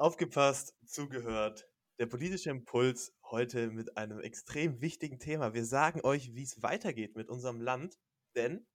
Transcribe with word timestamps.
Aufgepasst, 0.00 0.74
zugehört. 0.86 1.68
Der 1.98 2.06
politische 2.06 2.48
Impuls 2.48 3.14
heute 3.22 3.70
mit 3.70 3.98
einem 3.98 4.18
extrem 4.18 4.80
wichtigen 4.80 5.18
Thema. 5.18 5.52
Wir 5.52 5.66
sagen 5.66 6.00
euch, 6.04 6.34
wie 6.34 6.42
es 6.42 6.62
weitergeht 6.62 7.16
mit 7.16 7.28
unserem 7.28 7.60
Land, 7.60 8.00
denn 8.34 8.66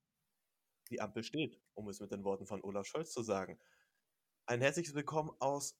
die 0.91 1.01
Ampel 1.01 1.23
steht, 1.23 1.59
um 1.73 1.89
es 1.89 1.99
mit 1.99 2.11
den 2.11 2.23
Worten 2.23 2.45
von 2.45 2.63
Olaf 2.63 2.85
Scholz 2.85 3.11
zu 3.11 3.23
sagen. 3.23 3.59
Ein 4.45 4.61
herzliches 4.61 4.93
Willkommen 4.93 5.31
aus 5.39 5.75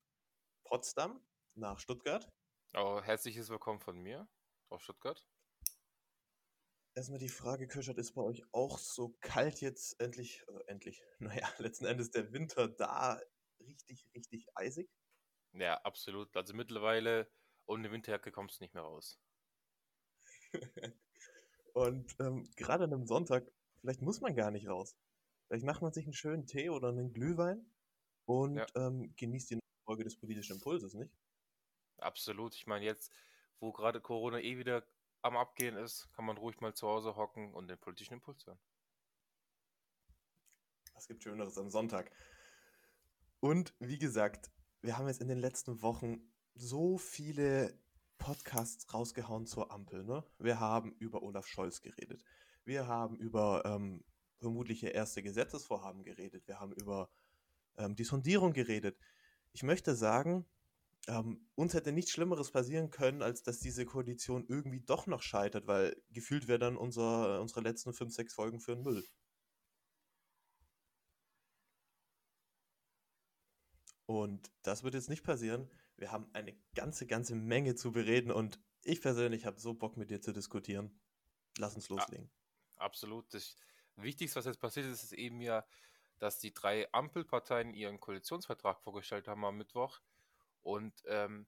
Potsdam 0.64 1.24
nach 1.54 1.78
Stuttgart. 1.78 2.28
Oh, 2.74 3.00
herzliches 3.04 3.50
Willkommen 3.50 3.80
von 3.80 4.00
mir 4.00 4.28
aus 4.70 4.82
Stuttgart. 4.82 5.28
Erstmal 6.96 7.20
die 7.20 7.30
Frage, 7.30 7.68
Kirschert, 7.68 8.00
ist 8.00 8.14
bei 8.14 8.24
euch 8.24 8.44
auch 8.52 8.80
so 8.80 9.16
kalt 9.22 9.62
jetzt 9.62 10.00
endlich, 10.00 10.44
äh, 10.48 10.72
endlich, 10.72 11.04
naja, 11.20 11.48
letzten 11.60 11.86
Endes 11.86 12.10
der 12.10 12.34
Winter 12.34 12.68
da 12.68 13.22
richtig, 13.60 14.10
richtig 14.16 14.48
eisig? 14.56 14.90
Ja, 15.56 15.78
absolut. 15.84 16.36
Also 16.38 16.54
mittlerweile 16.54 17.28
ohne 17.66 17.92
Winterjacke 17.92 18.32
kommst 18.32 18.60
du 18.60 18.64
nicht 18.64 18.76
mehr 18.76 18.84
raus. 18.84 19.20
Und 21.74 22.16
ähm, 22.20 22.50
gerade 22.56 22.86
an 22.86 22.94
einem 22.94 23.06
Sonntag, 23.06 23.52
vielleicht 23.82 24.02
muss 24.02 24.22
man 24.22 24.36
gar 24.36 24.52
nicht 24.52 24.68
raus. 24.68 24.96
Vielleicht 25.48 25.66
macht 25.66 25.82
man 25.82 25.94
sich 25.94 26.06
einen 26.06 26.14
schönen 26.14 26.48
Tee 26.48 26.70
oder 26.70 26.90
einen 26.90 27.14
Glühwein 27.14 27.66
und 28.26 28.58
Ja, 28.58 28.66
ähm, 28.76 29.14
genießt 29.18 29.52
die 29.52 29.60
Folge 29.86 30.04
des 30.04 30.18
politischen 30.18 30.54
Impulses, 30.56 30.94
nicht? 30.96 31.12
absolut. 31.98 32.56
Ich 32.56 32.68
meine, 32.68 32.86
jetzt, 32.86 33.12
wo 33.60 33.74
gerade 33.74 34.00
Corona 34.02 34.40
eh 34.40 34.58
wieder 34.58 34.88
am 35.22 35.36
Abgehen 35.38 35.76
ist, 35.76 36.10
kann 36.14 36.24
man 36.26 36.38
ruhig 36.38 36.62
mal 36.62 36.74
zu 36.74 36.88
Hause 36.88 37.16
hocken 37.18 37.54
und 37.54 37.68
den 37.68 37.78
politischen 37.80 38.14
Impuls 38.14 38.46
hören. 38.46 38.60
Was 40.96 41.08
gibt 41.08 41.24
Schöneres 41.24 41.58
am 41.60 41.70
Sonntag? 41.70 42.12
Und 43.40 43.74
wie 43.80 43.98
gesagt, 43.98 44.52
wir 44.86 44.98
haben 44.98 45.08
jetzt 45.08 45.22
in 45.22 45.28
den 45.28 45.40
letzten 45.40 45.82
Wochen 45.82 46.22
so 46.54 46.98
viele 46.98 47.78
Podcasts 48.18 48.94
rausgehauen 48.94 49.46
zur 49.46 49.72
Ampel. 49.72 50.04
Ne? 50.04 50.24
Wir 50.40 50.60
haben 50.60 50.96
über 51.00 51.24
Olaf 51.24 51.48
Scholz 51.48 51.82
geredet. 51.82 52.24
Wir 52.64 52.88
haben 52.88 53.18
über 53.18 53.64
ähm, 53.66 54.04
vermutliche 54.38 54.90
erste 54.90 55.24
Gesetzesvorhaben 55.24 56.04
geredet. 56.04 56.48
Wir 56.48 56.60
haben 56.60 56.74
über 56.74 57.10
ähm, 57.78 57.96
die 57.96 58.04
Sondierung 58.04 58.54
geredet. 58.54 58.98
Ich 59.54 59.64
möchte 59.64 59.96
sagen, 59.96 60.46
ähm, 61.08 61.48
uns 61.56 61.74
hätte 61.74 61.92
nichts 61.92 62.12
Schlimmeres 62.12 62.52
passieren 62.52 62.90
können, 62.90 63.22
als 63.22 63.44
dass 63.44 63.60
diese 63.60 63.86
Koalition 63.86 64.46
irgendwie 64.48 64.82
doch 64.82 65.08
noch 65.08 65.22
scheitert, 65.22 65.68
weil 65.68 65.96
gefühlt 66.12 66.48
wäre 66.48 66.60
dann 66.60 66.78
unser, 66.78 67.42
unsere 67.42 67.62
letzten 67.62 67.94
fünf, 67.94 68.14
sechs 68.14 68.34
Folgen 68.34 68.60
für 68.60 68.76
den 68.76 68.84
Müll. 68.84 69.04
Und 74.06 74.52
das 74.62 74.84
wird 74.84 74.94
jetzt 74.94 75.10
nicht 75.10 75.24
passieren. 75.24 75.70
Wir 75.98 76.12
haben 76.12 76.30
eine 76.34 76.54
ganze, 76.76 77.08
ganze 77.08 77.36
Menge 77.36 77.76
zu 77.76 77.92
bereden 77.92 78.32
und 78.32 78.60
ich 78.84 79.02
persönlich 79.02 79.46
habe 79.46 79.60
so 79.60 79.74
Bock 79.74 79.98
mit 79.98 80.10
dir 80.10 80.22
zu 80.22 80.32
diskutieren. 80.34 81.00
Lass 81.58 81.76
uns 81.76 81.90
Ja, 81.96 81.96
loslegen. 81.96 82.30
absolut. 82.78 83.34
Das 83.34 83.56
Wichtigste, 83.96 84.38
was 84.40 84.46
jetzt 84.46 84.60
passiert 84.60 84.86
ist, 84.88 85.04
ist 85.04 85.14
eben 85.14 85.42
ja, 85.42 85.66
dass 86.20 86.40
die 86.40 86.54
drei 86.54 86.92
Ampelparteien 86.94 87.74
ihren 87.74 88.00
Koalitionsvertrag 88.00 88.82
vorgestellt 88.82 89.28
haben 89.28 89.46
am 89.46 89.58
Mittwoch. 89.58 90.02
Und 90.62 91.04
ähm, 91.08 91.48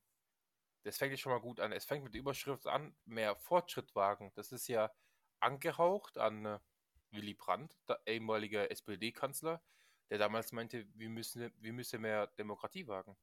das 0.83 0.97
fängt 0.97 1.11
ja 1.11 1.17
schon 1.17 1.31
mal 1.33 1.39
gut 1.41 1.59
an. 1.59 1.71
Es 1.71 1.85
fängt 1.85 2.03
mit 2.03 2.13
der 2.13 2.21
Überschrift 2.21 2.67
an, 2.67 2.95
mehr 3.05 3.35
Fortschritt 3.35 3.95
wagen. 3.95 4.31
Das 4.35 4.51
ist 4.51 4.67
ja 4.67 4.91
angehaucht 5.39 6.17
an 6.17 6.45
äh, 6.45 6.59
Willy 7.11 7.33
Brandt, 7.33 7.77
der 7.87 8.01
ehemaliger 8.05 8.71
SPD-Kanzler, 8.71 9.61
der 10.09 10.17
damals 10.17 10.51
meinte, 10.51 10.85
wir 10.95 11.09
müssen, 11.09 11.51
wir 11.59 11.73
müssen 11.73 12.01
mehr 12.01 12.27
Demokratie 12.27 12.87
wagen. 12.87 13.15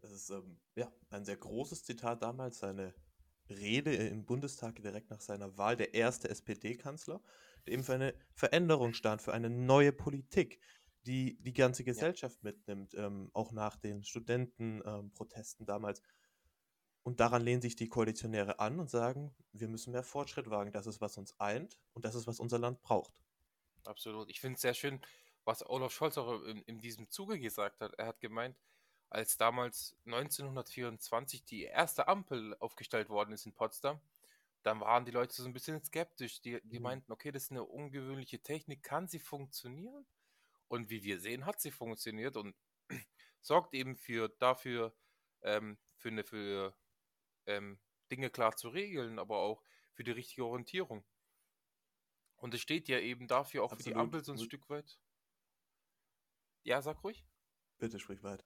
Das 0.00 0.12
ist 0.12 0.30
ähm, 0.30 0.60
ja 0.76 0.92
ein 1.10 1.24
sehr 1.24 1.36
großes 1.36 1.82
Zitat 1.82 2.22
damals, 2.22 2.58
seine 2.58 2.94
Rede 3.50 3.94
im 3.94 4.24
Bundestag 4.24 4.76
direkt 4.82 5.10
nach 5.10 5.20
seiner 5.20 5.56
Wahl, 5.56 5.76
der 5.76 5.94
erste 5.94 6.28
SPD-Kanzler, 6.28 7.20
der 7.66 7.72
eben 7.72 7.82
für 7.82 7.94
eine 7.94 8.14
Veränderung 8.34 8.94
stand, 8.94 9.22
für 9.22 9.32
eine 9.32 9.50
neue 9.50 9.92
Politik, 9.92 10.60
die 11.06 11.40
die 11.42 11.54
ganze 11.54 11.82
Ja, 11.82 11.86
Gesellschaft 11.86 12.42
mitnimmt, 12.42 12.94
ähm, 12.94 13.30
auch 13.32 13.52
nach 13.52 13.76
den 13.76 14.04
Studentenprotesten 14.04 15.66
damals. 15.66 16.02
Und 17.02 17.20
daran 17.20 17.42
lehnen 17.42 17.62
sich 17.62 17.74
die 17.74 17.88
Koalitionäre 17.88 18.58
an 18.60 18.78
und 18.78 18.90
sagen, 18.90 19.34
wir 19.52 19.68
müssen 19.68 19.92
mehr 19.92 20.02
Fortschritt 20.02 20.50
wagen. 20.50 20.72
Das 20.72 20.86
ist, 20.86 21.00
was 21.00 21.16
uns 21.16 21.38
eint 21.40 21.78
und 21.94 22.04
das 22.04 22.14
ist, 22.14 22.26
was 22.26 22.38
unser 22.38 22.58
Land 22.58 22.82
braucht. 22.82 23.14
Absolut. 23.88 24.30
Ich 24.30 24.40
finde 24.40 24.56
es 24.56 24.62
sehr 24.62 24.74
schön, 24.74 25.00
was 25.44 25.64
Olaf 25.68 25.92
Scholz 25.92 26.18
auch 26.18 26.42
in, 26.44 26.62
in 26.62 26.80
diesem 26.80 27.10
Zuge 27.10 27.38
gesagt 27.38 27.80
hat. 27.80 27.94
Er 27.94 28.06
hat 28.06 28.20
gemeint, 28.20 28.56
als 29.10 29.36
damals 29.36 29.96
1924 30.04 31.44
die 31.44 31.64
erste 31.64 32.08
Ampel 32.08 32.56
aufgestellt 32.60 33.08
worden 33.08 33.32
ist 33.32 33.46
in 33.46 33.54
Potsdam, 33.54 34.00
dann 34.62 34.80
waren 34.80 35.04
die 35.06 35.12
Leute 35.12 35.34
so 35.34 35.46
ein 35.46 35.52
bisschen 35.54 35.82
skeptisch. 35.84 36.40
Die, 36.42 36.60
die 36.64 36.78
Mhm. 36.78 36.82
meinten, 36.82 37.12
okay, 37.12 37.32
das 37.32 37.44
ist 37.44 37.50
eine 37.52 37.64
ungewöhnliche 37.64 38.40
Technik, 38.42 38.82
kann 38.82 39.08
sie 39.08 39.20
funktionieren? 39.20 40.06
Und 40.68 40.90
wie 40.90 41.02
wir 41.04 41.20
sehen, 41.20 41.46
hat 41.46 41.60
sie 41.60 41.70
funktioniert 41.70 42.36
und 42.36 42.56
sorgt 43.42 43.74
eben 43.74 43.96
für 43.96 44.28
dafür, 44.28 44.94
ähm, 45.42 45.78
für 45.96 46.08
eine, 46.10 46.24
für 46.24 46.76
ähm, 47.46 47.78
Dinge 48.10 48.30
klar 48.30 48.56
zu 48.56 48.68
regeln, 48.68 49.18
aber 49.18 49.38
auch 49.38 49.62
für 49.94 50.04
die 50.04 50.12
richtige 50.12 50.44
Orientierung. 50.46 51.04
Und 52.38 52.54
es 52.54 52.60
steht 52.60 52.88
ja 52.88 52.98
eben 52.98 53.26
dafür 53.26 53.64
auch 53.64 53.70
für 53.70 53.76
die 53.76 53.94
Absolut. 53.94 54.04
Ampel 54.04 54.24
so 54.24 54.32
ein 54.32 54.38
Stück 54.38 54.68
weit. 54.70 54.98
Ja, 56.62 56.80
sag 56.82 57.02
ruhig. 57.04 57.24
Bitte 57.78 57.98
sprich 57.98 58.22
weiter. 58.22 58.44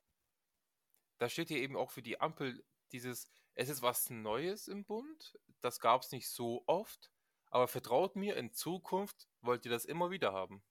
Da 1.18 1.28
steht 1.28 1.50
ja 1.50 1.56
eben 1.56 1.76
auch 1.76 1.90
für 1.90 2.02
die 2.02 2.20
Ampel 2.20 2.64
dieses, 2.92 3.30
es 3.54 3.68
ist 3.68 3.82
was 3.82 4.10
Neues 4.10 4.68
im 4.68 4.84
Bund, 4.84 5.38
das 5.60 5.78
gab 5.80 6.02
es 6.02 6.10
nicht 6.10 6.28
so 6.28 6.64
oft, 6.66 7.10
aber 7.46 7.68
vertraut 7.68 8.16
mir, 8.16 8.36
in 8.36 8.52
Zukunft 8.52 9.28
wollt 9.40 9.64
ihr 9.64 9.70
das 9.70 9.84
immer 9.84 10.10
wieder 10.10 10.32
haben. 10.32 10.62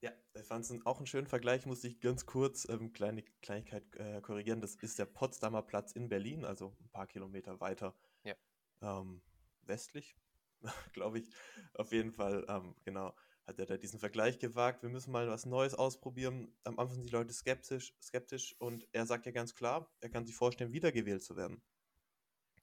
Ja, 0.00 0.12
ich 0.34 0.46
fand 0.46 0.64
es 0.64 0.86
auch 0.86 0.96
einen 0.96 1.06
schönen 1.06 1.26
Vergleich, 1.26 1.66
musste 1.66 1.88
ich 1.88 2.00
ganz 2.00 2.24
kurz 2.24 2.66
ähm, 2.68 2.92
kleine 2.92 3.22
Kleinigkeit 3.42 3.84
äh, 3.96 4.20
korrigieren. 4.22 4.60
Das 4.60 4.74
ist 4.76 4.98
der 4.98 5.04
Potsdamer 5.04 5.62
Platz 5.62 5.92
in 5.92 6.08
Berlin, 6.08 6.44
also 6.44 6.76
ein 6.80 6.88
paar 6.88 7.06
Kilometer 7.06 7.60
weiter 7.60 7.94
Ja, 8.24 8.34
ähm, 8.80 9.22
westlich, 9.62 10.16
glaube 10.92 11.20
ich. 11.20 11.30
Auf 11.74 11.92
jeden 11.92 12.12
Fall, 12.12 12.44
ähm, 12.48 12.74
genau, 12.84 13.14
hat 13.46 13.58
er 13.58 13.66
da 13.66 13.76
diesen 13.76 14.00
Vergleich 14.00 14.38
gewagt. 14.38 14.82
Wir 14.82 14.90
müssen 14.90 15.12
mal 15.12 15.28
was 15.28 15.46
Neues 15.46 15.74
ausprobieren. 15.74 16.56
Am 16.64 16.78
Anfang 16.78 16.96
sind 16.96 17.06
die 17.06 17.12
Leute 17.12 17.32
skeptisch, 17.32 17.94
skeptisch 18.00 18.54
und 18.58 18.88
er 18.92 19.06
sagt 19.06 19.26
ja 19.26 19.32
ganz 19.32 19.54
klar, 19.54 19.92
er 20.00 20.10
kann 20.10 20.26
sich 20.26 20.34
vorstellen, 20.34 20.72
wiedergewählt 20.72 21.22
zu 21.22 21.36
werden. 21.36 21.62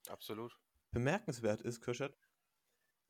absolut. 0.08 0.58
Bemerkenswert 0.90 1.60
ist, 1.60 1.82
Kirschert, 1.82 2.16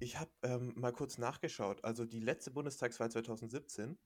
ich 0.00 0.18
habe 0.18 0.30
ähm, 0.42 0.72
mal 0.76 0.92
kurz 0.92 1.18
nachgeschaut. 1.18 1.84
Also 1.84 2.04
die 2.04 2.20
letzte 2.20 2.50
Bundestagswahl 2.50 3.10
2017 3.10 3.98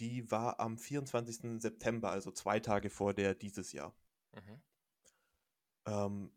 die 0.00 0.30
war 0.30 0.58
am 0.60 0.78
24. 0.78 1.60
September, 1.60 2.10
also 2.10 2.32
zwei 2.32 2.58
Tage 2.58 2.90
vor 2.90 3.14
der 3.14 3.34
dieses 3.34 3.72
Jahr. 3.72 3.94
Mhm. 4.32 4.62
Ähm, 5.86 6.32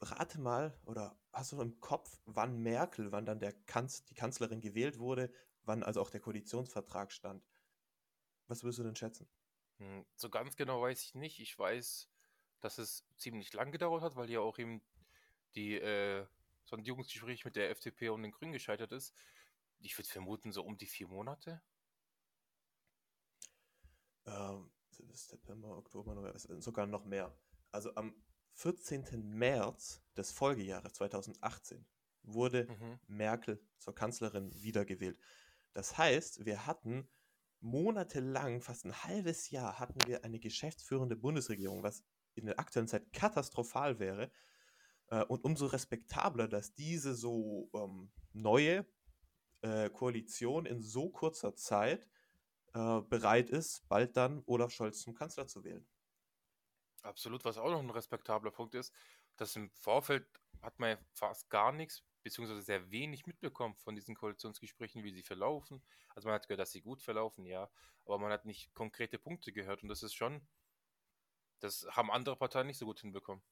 rate 0.00 0.40
mal, 0.40 0.78
oder 0.84 1.18
hast 1.32 1.52
du 1.52 1.60
im 1.60 1.80
Kopf, 1.80 2.18
wann 2.26 2.58
Merkel, 2.58 3.12
wann 3.12 3.26
dann 3.26 3.38
der 3.40 3.52
Kanz 3.52 4.04
die 4.04 4.14
Kanzlerin 4.14 4.60
gewählt 4.60 4.98
wurde, 4.98 5.32
wann 5.62 5.82
also 5.82 6.00
auch 6.00 6.10
der 6.10 6.20
Koalitionsvertrag 6.20 7.12
stand? 7.12 7.44
Was 8.46 8.62
würdest 8.62 8.78
du 8.80 8.82
denn 8.84 8.96
schätzen? 8.96 9.28
Hm, 9.78 10.04
So 10.16 10.30
ganz 10.30 10.56
genau 10.56 10.82
weiß 10.82 11.02
ich 11.02 11.14
nicht. 11.14 11.40
Ich 11.40 11.58
weiß, 11.58 12.08
dass 12.60 12.78
es 12.78 13.06
ziemlich 13.16 13.52
lang 13.52 13.72
gedauert 13.72 14.02
hat, 14.02 14.16
weil 14.16 14.30
ja 14.30 14.40
auch 14.40 14.58
eben 14.58 14.82
die 15.54 15.74
äh, 15.76 16.26
Sondierungsgespräch 16.64 17.44
mit 17.44 17.56
der 17.56 17.70
FDP 17.70 18.08
und 18.10 18.22
den 18.22 18.32
Grünen 18.32 18.52
gescheitert 18.52 18.92
ist. 18.92 19.14
Ich 19.80 19.96
würde 19.98 20.08
vermuten, 20.08 20.52
so 20.52 20.64
um 20.64 20.78
die 20.78 20.86
vier 20.86 21.08
Monate. 21.08 21.62
Ähm, 24.26 24.70
September, 25.12 25.76
Oktober, 25.76 26.14
November, 26.14 26.38
sogar 26.38 26.86
noch 26.86 27.04
mehr. 27.04 27.36
Also 27.72 27.94
am 27.96 28.14
14. 28.54 29.22
März 29.22 30.02
des 30.16 30.30
Folgejahres 30.32 30.94
2018 30.94 31.84
wurde 32.22 32.66
Mhm. 32.66 32.98
Merkel 33.06 33.60
zur 33.78 33.94
Kanzlerin 33.94 34.50
wiedergewählt. 34.62 35.18
Das 35.72 35.98
heißt, 35.98 36.44
wir 36.46 36.66
hatten 36.66 37.08
monatelang, 37.60 38.60
fast 38.60 38.84
ein 38.84 39.04
halbes 39.04 39.50
Jahr, 39.50 39.78
hatten 39.78 39.98
wir 40.06 40.24
eine 40.24 40.38
geschäftsführende 40.38 41.16
Bundesregierung, 41.16 41.82
was 41.82 42.04
in 42.34 42.46
der 42.46 42.58
aktuellen 42.58 42.88
Zeit 42.88 43.12
katastrophal 43.12 43.98
wäre. 43.98 44.30
Äh, 45.08 45.24
und 45.24 45.44
umso 45.44 45.66
respektabler, 45.66 46.48
dass 46.48 46.74
diese 46.74 47.14
so 47.14 47.70
ähm, 47.74 48.10
neue 48.32 48.86
äh, 49.62 49.90
Koalition 49.90 50.66
in 50.66 50.80
so 50.80 51.10
kurzer 51.10 51.54
Zeit 51.56 52.08
äh, 52.74 53.00
bereit 53.02 53.50
ist, 53.50 53.86
bald 53.88 54.16
dann 54.16 54.42
Olaf 54.46 54.70
Scholz 54.72 55.00
zum 55.00 55.14
Kanzler 55.14 55.46
zu 55.46 55.64
wählen. 55.64 55.86
Absolut, 57.04 57.44
was 57.44 57.56
auch 57.58 57.70
noch 57.70 57.78
ein 57.80 57.90
respektabler 57.90 58.50
Punkt 58.50 58.74
ist. 58.74 58.92
das 59.36 59.54
im 59.56 59.70
Vorfeld 59.70 60.26
hat 60.62 60.78
man 60.80 60.98
fast 61.12 61.50
gar 61.50 61.70
nichts, 61.72 62.02
beziehungsweise 62.24 62.62
sehr 62.62 62.90
wenig 62.90 63.26
mitbekommen 63.26 63.76
von 63.76 63.94
diesen 63.94 64.16
Koalitionsgesprächen, 64.16 65.04
wie 65.04 65.12
sie 65.12 65.22
verlaufen. 65.22 65.82
Also 66.16 66.28
man 66.28 66.34
hat 66.36 66.48
gehört, 66.48 66.60
dass 66.60 66.72
sie 66.72 66.82
gut 66.82 67.02
verlaufen, 67.02 67.46
ja, 67.46 67.70
aber 68.06 68.18
man 68.18 68.32
hat 68.32 68.44
nicht 68.46 68.74
konkrete 68.74 69.18
Punkte 69.20 69.52
gehört 69.52 69.82
und 69.84 69.88
das 69.88 70.02
ist 70.02 70.14
schon, 70.14 70.46
das 71.58 71.84
haben 71.90 72.12
andere 72.12 72.36
Parteien 72.36 72.68
nicht 72.68 72.78
so 72.78 72.86
gut 72.86 73.00
hinbekommen. 73.00 73.42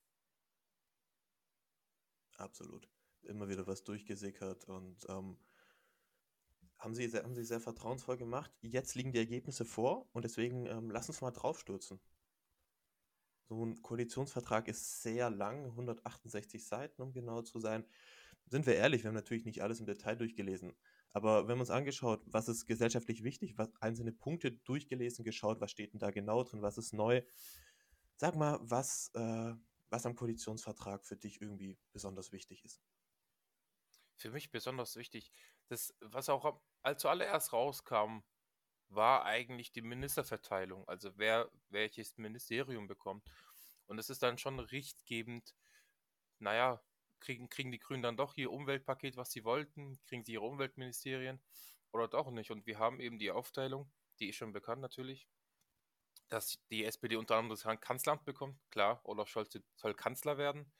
Absolut. 2.36 2.88
Immer 3.22 3.48
wieder 3.48 3.66
was 3.66 3.84
durchgesickert 3.84 4.66
und 4.68 5.06
ähm, 5.08 5.38
haben, 6.78 6.94
sie 6.94 7.08
sehr, 7.08 7.22
haben 7.22 7.34
sie 7.34 7.44
sehr 7.44 7.60
vertrauensvoll 7.60 8.18
gemacht. 8.18 8.52
Jetzt 8.60 8.94
liegen 8.94 9.12
die 9.12 9.18
Ergebnisse 9.18 9.64
vor 9.64 10.06
und 10.12 10.24
deswegen 10.24 10.66
ähm, 10.66 10.90
lass 10.90 11.08
uns 11.08 11.20
mal 11.22 11.30
draufstürzen. 11.30 12.00
So 13.52 13.66
ein 13.66 13.82
Koalitionsvertrag 13.82 14.66
ist 14.68 15.02
sehr 15.02 15.28
lang, 15.28 15.66
168 15.66 16.66
Seiten, 16.66 17.02
um 17.02 17.12
genau 17.12 17.42
zu 17.42 17.60
sein. 17.60 17.84
Sind 18.46 18.64
wir 18.64 18.76
ehrlich, 18.76 19.02
wir 19.02 19.08
haben 19.08 19.14
natürlich 19.14 19.44
nicht 19.44 19.62
alles 19.62 19.78
im 19.78 19.84
Detail 19.84 20.16
durchgelesen. 20.16 20.72
Aber 21.12 21.42
wenn 21.48 21.58
man 21.58 21.60
uns 21.60 21.70
angeschaut, 21.70 22.22
was 22.24 22.48
ist 22.48 22.64
gesellschaftlich 22.64 23.24
wichtig, 23.24 23.58
was 23.58 23.68
einzelne 23.82 24.10
Punkte 24.10 24.52
durchgelesen, 24.52 25.22
geschaut, 25.22 25.60
was 25.60 25.70
steht 25.70 25.92
denn 25.92 26.00
da 26.00 26.10
genau 26.10 26.44
drin, 26.44 26.62
was 26.62 26.78
ist 26.78 26.94
neu. 26.94 27.20
Sag 28.16 28.36
mal, 28.36 28.58
was, 28.62 29.10
äh, 29.16 29.52
was 29.90 30.06
am 30.06 30.14
Koalitionsvertrag 30.14 31.04
für 31.04 31.16
dich 31.16 31.42
irgendwie 31.42 31.78
besonders 31.92 32.32
wichtig 32.32 32.64
ist. 32.64 32.80
Für 34.16 34.30
mich 34.30 34.50
besonders 34.50 34.96
wichtig, 34.96 35.30
das, 35.68 35.94
was 36.00 36.30
auch 36.30 36.58
zuallererst 36.96 37.52
rauskam, 37.52 38.20
war 38.94 39.24
eigentlich 39.24 39.72
die 39.72 39.82
Ministerverteilung, 39.82 40.86
also 40.88 41.10
wer 41.16 41.50
welches 41.70 42.16
Ministerium 42.18 42.86
bekommt. 42.86 43.24
Und 43.86 43.98
es 43.98 44.10
ist 44.10 44.22
dann 44.22 44.38
schon 44.38 44.58
richtgebend, 44.58 45.54
naja, 46.38 46.82
kriegen, 47.20 47.48
kriegen 47.48 47.72
die 47.72 47.78
Grünen 47.78 48.02
dann 48.02 48.16
doch 48.16 48.36
ihr 48.36 48.50
Umweltpaket, 48.50 49.16
was 49.16 49.30
sie 49.30 49.44
wollten, 49.44 49.98
kriegen 50.06 50.24
sie 50.24 50.32
ihre 50.32 50.44
Umweltministerien 50.44 51.40
oder 51.92 52.08
doch 52.08 52.30
nicht. 52.30 52.50
Und 52.50 52.66
wir 52.66 52.78
haben 52.78 53.00
eben 53.00 53.18
die 53.18 53.30
Aufteilung, 53.30 53.90
die 54.18 54.28
ist 54.28 54.36
schon 54.36 54.52
bekannt 54.52 54.82
natürlich, 54.82 55.28
dass 56.28 56.58
die 56.70 56.84
SPD 56.84 57.16
unter 57.16 57.36
anderem 57.36 57.58
das 57.58 57.80
Kanzleramt 57.80 58.24
bekommt. 58.24 58.58
Klar, 58.70 59.00
Olaf 59.04 59.28
Scholz 59.28 59.58
soll 59.76 59.94
Kanzler 59.94 60.38
werden. 60.38 60.72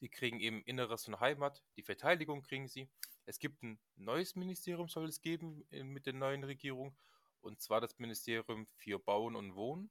Die 0.00 0.08
kriegen 0.08 0.40
eben 0.40 0.62
Inneres 0.62 1.08
und 1.08 1.20
Heimat, 1.20 1.62
die 1.76 1.82
Verteidigung 1.82 2.42
kriegen 2.42 2.68
sie. 2.68 2.88
Es 3.26 3.38
gibt 3.38 3.62
ein 3.62 3.78
neues 3.96 4.34
Ministerium, 4.34 4.88
soll 4.88 5.08
es 5.08 5.20
geben 5.20 5.64
mit 5.70 6.06
der 6.06 6.14
neuen 6.14 6.42
Regierung 6.42 6.96
und 7.42 7.60
zwar 7.60 7.80
das 7.80 7.98
Ministerium 7.98 8.66
für 8.66 8.98
Bauen 8.98 9.36
und 9.36 9.54
Wohnen. 9.54 9.90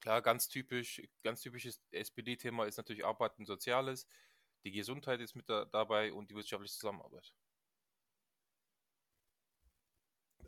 Klar, 0.00 0.22
ganz 0.22 0.48
typisch, 0.48 1.02
ganz 1.22 1.40
typisches 1.42 1.82
SPD-Thema 1.90 2.66
ist 2.66 2.76
natürlich 2.76 3.04
Arbeit 3.04 3.38
und 3.38 3.46
Soziales. 3.46 4.06
Die 4.64 4.70
Gesundheit 4.70 5.20
ist 5.20 5.34
mit 5.34 5.48
da, 5.48 5.64
dabei 5.64 6.12
und 6.12 6.30
die 6.30 6.34
wirtschaftliche 6.34 6.74
Zusammenarbeit. 6.74 7.34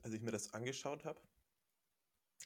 Als 0.03 0.15
ich 0.15 0.23
mir 0.23 0.31
das 0.31 0.55
angeschaut 0.55 1.05
habe, 1.05 1.21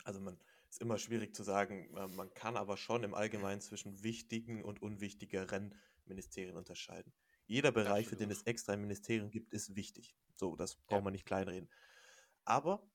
also 0.04 0.20
man 0.20 0.38
ist 0.68 0.80
immer 0.80 0.98
schwierig 0.98 1.34
zu 1.34 1.42
sagen, 1.42 1.94
äh, 1.96 2.08
man 2.08 2.32
kann 2.34 2.56
aber 2.56 2.76
schon 2.76 3.04
im 3.04 3.14
Allgemeinen 3.14 3.60
zwischen 3.60 4.02
wichtigen 4.02 4.64
und 4.64 4.82
unwichtigeren 4.82 5.74
Ministerien 6.06 6.56
unterscheiden. 6.56 7.12
Jeder 7.46 7.70
Bereich, 7.70 8.06
Absolut. 8.06 8.08
für 8.08 8.16
den 8.16 8.30
es 8.30 8.42
extra 8.42 8.72
ein 8.72 8.80
Ministerium 8.80 9.30
gibt, 9.30 9.52
ist 9.52 9.76
wichtig. 9.76 10.16
So, 10.36 10.56
das 10.56 10.76
braucht 10.76 11.00
ja. 11.00 11.04
man 11.04 11.12
nicht 11.12 11.26
kleinreden. 11.26 11.68
Aber 12.44 12.86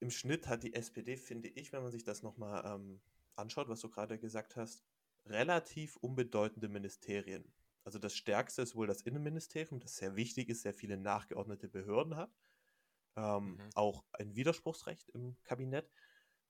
im 0.00 0.10
Schnitt 0.10 0.48
hat 0.48 0.62
die 0.62 0.74
SPD, 0.74 1.16
finde 1.16 1.48
ich, 1.48 1.72
wenn 1.72 1.82
man 1.82 1.92
sich 1.92 2.04
das 2.04 2.22
nochmal 2.22 2.62
ähm, 2.64 3.00
anschaut, 3.34 3.68
was 3.68 3.80
du 3.80 3.90
gerade 3.90 4.18
gesagt 4.18 4.56
hast, 4.56 4.84
relativ 5.26 5.96
unbedeutende 5.96 6.68
Ministerien. 6.68 7.52
Also 7.84 7.98
das 7.98 8.14
Stärkste 8.14 8.62
ist 8.62 8.74
wohl 8.74 8.86
das 8.86 9.02
Innenministerium, 9.02 9.80
das 9.80 9.96
sehr 9.96 10.16
wichtig 10.16 10.48
ist, 10.48 10.62
sehr 10.62 10.74
viele 10.74 10.96
nachgeordnete 10.96 11.68
Behörden 11.68 12.16
hat. 12.16 12.30
Ähm, 13.16 13.56
mhm. 13.56 13.70
Auch 13.74 14.04
ein 14.12 14.36
Widerspruchsrecht 14.36 15.08
im 15.10 15.36
Kabinett. 15.44 15.90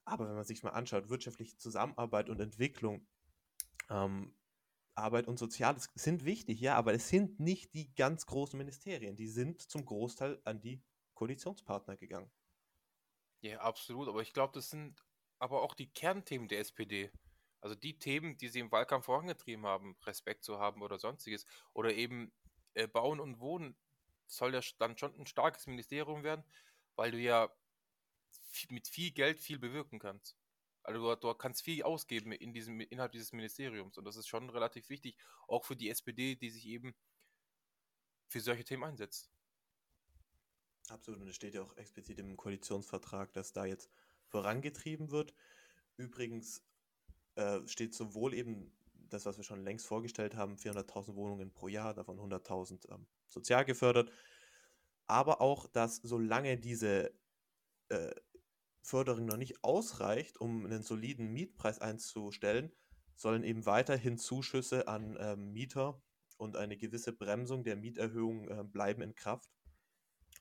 Aber 0.05 0.29
wenn 0.29 0.35
man 0.35 0.45
sich 0.45 0.63
mal 0.63 0.71
anschaut, 0.71 1.09
wirtschaftliche 1.09 1.57
Zusammenarbeit 1.57 2.29
und 2.29 2.41
Entwicklung, 2.41 3.07
ähm, 3.91 4.35
Arbeit 4.95 5.29
und 5.29 5.39
Soziales 5.39 5.91
sind 5.95 6.25
wichtig, 6.25 6.61
ja, 6.61 6.75
aber 6.75 6.93
es 6.93 7.09
sind 7.09 7.39
nicht 7.39 7.73
die 7.75 7.95
ganz 7.95 8.27
großen 8.27 8.59
Ministerien. 8.59 9.17
Die 9.17 9.29
sind 9.29 9.63
zum 9.63 9.85
Großteil 9.85 10.41
an 10.45 10.61
die 10.61 10.83
Koalitionspartner 11.19 11.97
gegangen. 11.97 12.31
Ja, 13.41 13.59
absolut. 13.59 14.09
Aber 14.09 14.23
ich 14.23 14.33
glaube, 14.33 14.53
das 14.55 14.71
sind 14.71 15.05
aber 15.41 15.63
auch 15.63 15.75
die 15.75 15.93
Kernthemen 15.93 16.47
der 16.47 16.61
SPD. 16.61 17.11
Also 17.61 17.75
die 17.75 17.99
Themen, 17.99 18.39
die 18.39 18.49
sie 18.49 18.61
im 18.61 18.71
Wahlkampf 18.71 19.07
vorangetrieben 19.07 19.67
haben, 19.67 19.97
Respekt 20.05 20.45
zu 20.45 20.61
haben 20.61 20.81
oder 20.81 20.97
sonstiges. 21.01 21.45
Oder 21.75 21.93
eben 21.93 22.33
äh, 22.75 22.87
Bauen 22.87 23.19
und 23.19 23.41
Wohnen 23.41 23.77
soll 24.29 24.55
ja 24.55 24.61
dann 24.79 24.97
schon 24.97 25.13
ein 25.19 25.27
starkes 25.27 25.67
Ministerium 25.67 26.23
werden, 26.23 26.45
weil 26.95 27.11
du 27.11 27.19
ja 27.19 27.53
mit 28.69 28.87
viel 28.87 29.11
Geld 29.11 29.41
viel 29.41 29.59
bewirken 29.59 29.99
kannst. 29.99 30.37
Also 30.85 31.17
du, 31.17 31.21
du, 31.21 31.35
kannst 31.35 31.65
viel 31.65 31.83
ausgeben 31.83 32.31
in 32.31 32.53
diesem, 32.53 32.81
innerhalb 32.81 33.11
dieses 33.11 33.33
Ministeriums. 33.33 33.99
Und 33.99 34.05
das 34.05 34.17
ist 34.17 34.29
schon 34.29 34.51
relativ 34.51 34.89
wichtig, 34.89 35.17
auch 35.49 35.65
für 35.65 35.75
die 35.75 35.91
SPD, 35.91 36.37
die 36.37 36.51
sich 36.51 36.67
eben 36.67 36.95
für 38.29 38.41
solche 38.41 38.65
Themen 38.65 38.85
einsetzt. 38.85 39.33
Absolut, 40.89 41.21
und 41.21 41.29
es 41.29 41.37
steht 41.37 41.55
ja 41.55 41.63
auch 41.63 41.77
explizit 41.77 42.19
im 42.19 42.37
Koalitionsvertrag, 42.37 43.33
dass 43.35 43.53
da 43.53 43.65
jetzt 43.67 43.91
vorangetrieben 44.27 45.11
wird. 45.11 45.35
Übrigens 45.97 46.63
äh, 47.37 47.61
steht 47.67 47.95
sowohl 47.95 48.35
eben 48.35 48.73
das, 49.11 49.27
was 49.27 49.37
wir 49.37 49.45
schon 49.45 49.65
längst 49.65 49.87
vorgestellt 49.87 50.35
haben, 50.37 50.57
400.000 50.57 51.15
Wohnungen 51.15 51.53
pro 51.53 51.69
Jahr, 51.69 51.95
davon 51.95 52.19
100.000 52.19 52.91
ähm, 52.93 53.07
sozial 53.27 53.65
gefördert, 53.65 54.11
aber 55.07 55.41
auch, 55.41 55.67
dass 55.67 55.97
solange 55.97 56.59
diese 56.59 57.13
äh, 57.89 58.11
Förderung 58.83 59.27
noch 59.27 59.37
nicht 59.37 59.65
ausreicht, 59.65 60.41
um 60.41 60.65
einen 60.65 60.83
soliden 60.83 61.33
Mietpreis 61.33 61.81
einzustellen, 61.81 62.73
sollen 63.15 63.45
eben 63.45 63.67
weiterhin 63.67 64.19
Zuschüsse 64.19 64.89
an 64.89 65.17
äh, 65.17 65.37
Mieter 65.37 66.03
und 66.37 66.57
eine 66.57 66.77
gewisse 66.77 67.13
Bremsung 67.13 67.65
der 67.65 67.77
Mieterhöhung 67.77 68.49
äh, 68.49 68.65
bleiben 68.65 69.03
in 69.03 69.15
Kraft. 69.15 69.51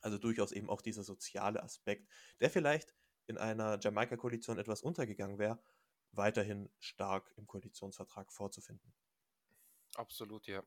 Also 0.00 0.18
durchaus 0.18 0.52
eben 0.52 0.70
auch 0.70 0.82
dieser 0.82 1.02
soziale 1.02 1.62
Aspekt, 1.62 2.08
der 2.40 2.50
vielleicht 2.50 2.94
in 3.26 3.38
einer 3.38 3.78
Jamaika-Koalition 3.80 4.58
etwas 4.58 4.82
untergegangen 4.82 5.38
wäre, 5.38 5.62
weiterhin 6.12 6.70
stark 6.78 7.32
im 7.36 7.46
Koalitionsvertrag 7.46 8.32
vorzufinden. 8.32 8.92
Absolut, 9.96 10.46
ja. 10.46 10.62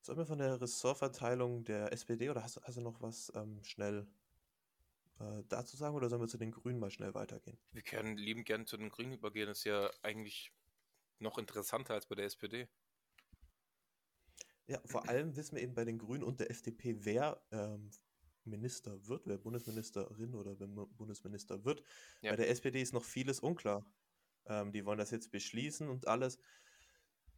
Sollen 0.00 0.18
wir 0.18 0.26
von 0.26 0.38
der 0.38 0.60
Ressortverteilung 0.60 1.64
der 1.64 1.92
SPD 1.92 2.30
oder 2.30 2.44
hast, 2.44 2.60
hast 2.62 2.76
du 2.76 2.80
noch 2.80 3.02
was 3.02 3.32
ähm, 3.34 3.62
schnell 3.64 4.06
äh, 5.18 5.42
dazu 5.48 5.76
sagen 5.76 5.96
oder 5.96 6.08
sollen 6.08 6.22
wir 6.22 6.28
zu 6.28 6.38
den 6.38 6.52
Grünen 6.52 6.78
mal 6.78 6.92
schnell 6.92 7.12
weitergehen? 7.14 7.58
Wir 7.72 7.82
können 7.82 8.16
lieben 8.16 8.44
gern 8.44 8.66
zu 8.66 8.76
den 8.76 8.88
Grünen 8.88 9.14
übergehen. 9.14 9.48
Das 9.48 9.58
ist 9.58 9.64
ja 9.64 9.90
eigentlich 10.02 10.52
noch 11.18 11.38
interessanter 11.38 11.94
als 11.94 12.06
bei 12.06 12.14
der 12.14 12.26
SPD. 12.26 12.68
Ja, 14.66 14.80
vor 14.84 15.08
allem 15.08 15.36
wissen 15.36 15.56
wir 15.56 15.62
eben 15.62 15.74
bei 15.74 15.84
den 15.84 15.98
Grünen 15.98 16.24
und 16.24 16.40
der 16.40 16.50
FDP, 16.50 17.04
wer 17.04 17.40
ähm, 17.52 17.90
Minister 18.44 19.06
wird, 19.06 19.26
wer 19.26 19.38
Bundesministerin 19.38 20.34
oder 20.34 20.54
Bundesminister 20.54 21.64
wird. 21.64 21.82
Ja. 22.22 22.32
Bei 22.32 22.36
der 22.36 22.50
SPD 22.50 22.80
ist 22.80 22.92
noch 22.92 23.04
vieles 23.04 23.40
unklar. 23.40 23.84
Ähm, 24.46 24.72
die 24.72 24.84
wollen 24.84 24.98
das 24.98 25.10
jetzt 25.10 25.30
beschließen 25.30 25.88
und 25.88 26.06
alles. 26.06 26.38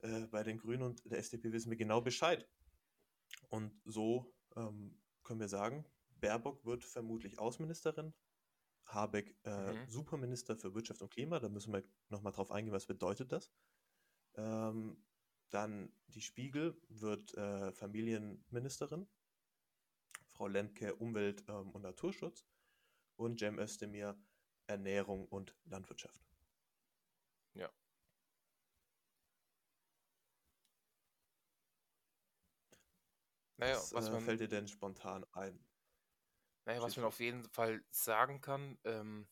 Äh, 0.01 0.27
bei 0.27 0.43
den 0.43 0.59
Grünen 0.59 0.83
und 0.83 1.11
der 1.11 1.19
FDP 1.19 1.53
wissen 1.53 1.71
wir 1.71 1.77
genau 1.77 2.01
Bescheid. 2.01 2.49
Und 3.49 3.79
so 3.85 4.35
ähm, 4.57 4.99
können 5.23 5.41
wir 5.41 5.49
sagen, 5.49 5.85
Baerbock 6.21 6.65
wird 6.65 6.85
vermutlich 6.85 7.39
Außenministerin, 7.39 8.15
Habeck 8.85 9.37
äh, 9.45 9.73
mhm. 9.73 9.89
Superminister 9.89 10.57
für 10.57 10.75
Wirtschaft 10.75 11.03
und 11.03 11.11
Klima. 11.11 11.39
Da 11.41 11.49
müssen 11.49 11.73
wir 11.73 11.85
nochmal 12.09 12.33
drauf 12.33 12.51
eingehen, 12.51 12.73
was 12.73 12.87
bedeutet 12.87 13.33
das. 13.33 13.51
Ähm, 14.35 14.97
dann 15.51 15.93
die 16.09 16.21
Spiegel 16.21 16.81
wird 16.89 17.35
äh, 17.35 17.73
Familienministerin. 17.73 19.09
Frau 20.27 20.47
Lemke 20.47 20.95
Umwelt 20.95 21.45
ähm, 21.49 21.71
und 21.71 21.83
Naturschutz. 21.83 22.47
Und 23.17 23.41
Cem 23.41 23.59
Özdemir 23.59 24.17
Ernährung 24.69 25.27
und 25.27 25.57
Landwirtschaft. 25.65 26.21
Ja. 27.55 27.73
Naja, 33.57 33.77
was, 33.77 33.93
was 33.93 34.09
äh, 34.09 34.13
man, 34.13 34.21
fällt 34.23 34.41
dir 34.41 34.49
denn 34.49 34.69
spontan 34.69 35.25
ein? 35.33 35.59
Naja, 36.67 36.83
was 36.83 36.97
man 36.97 37.07
auf 37.07 37.19
jeden 37.19 37.49
Fall 37.49 37.83
sagen 37.91 38.41
kann, 38.41 38.79
ähm, 38.85 39.27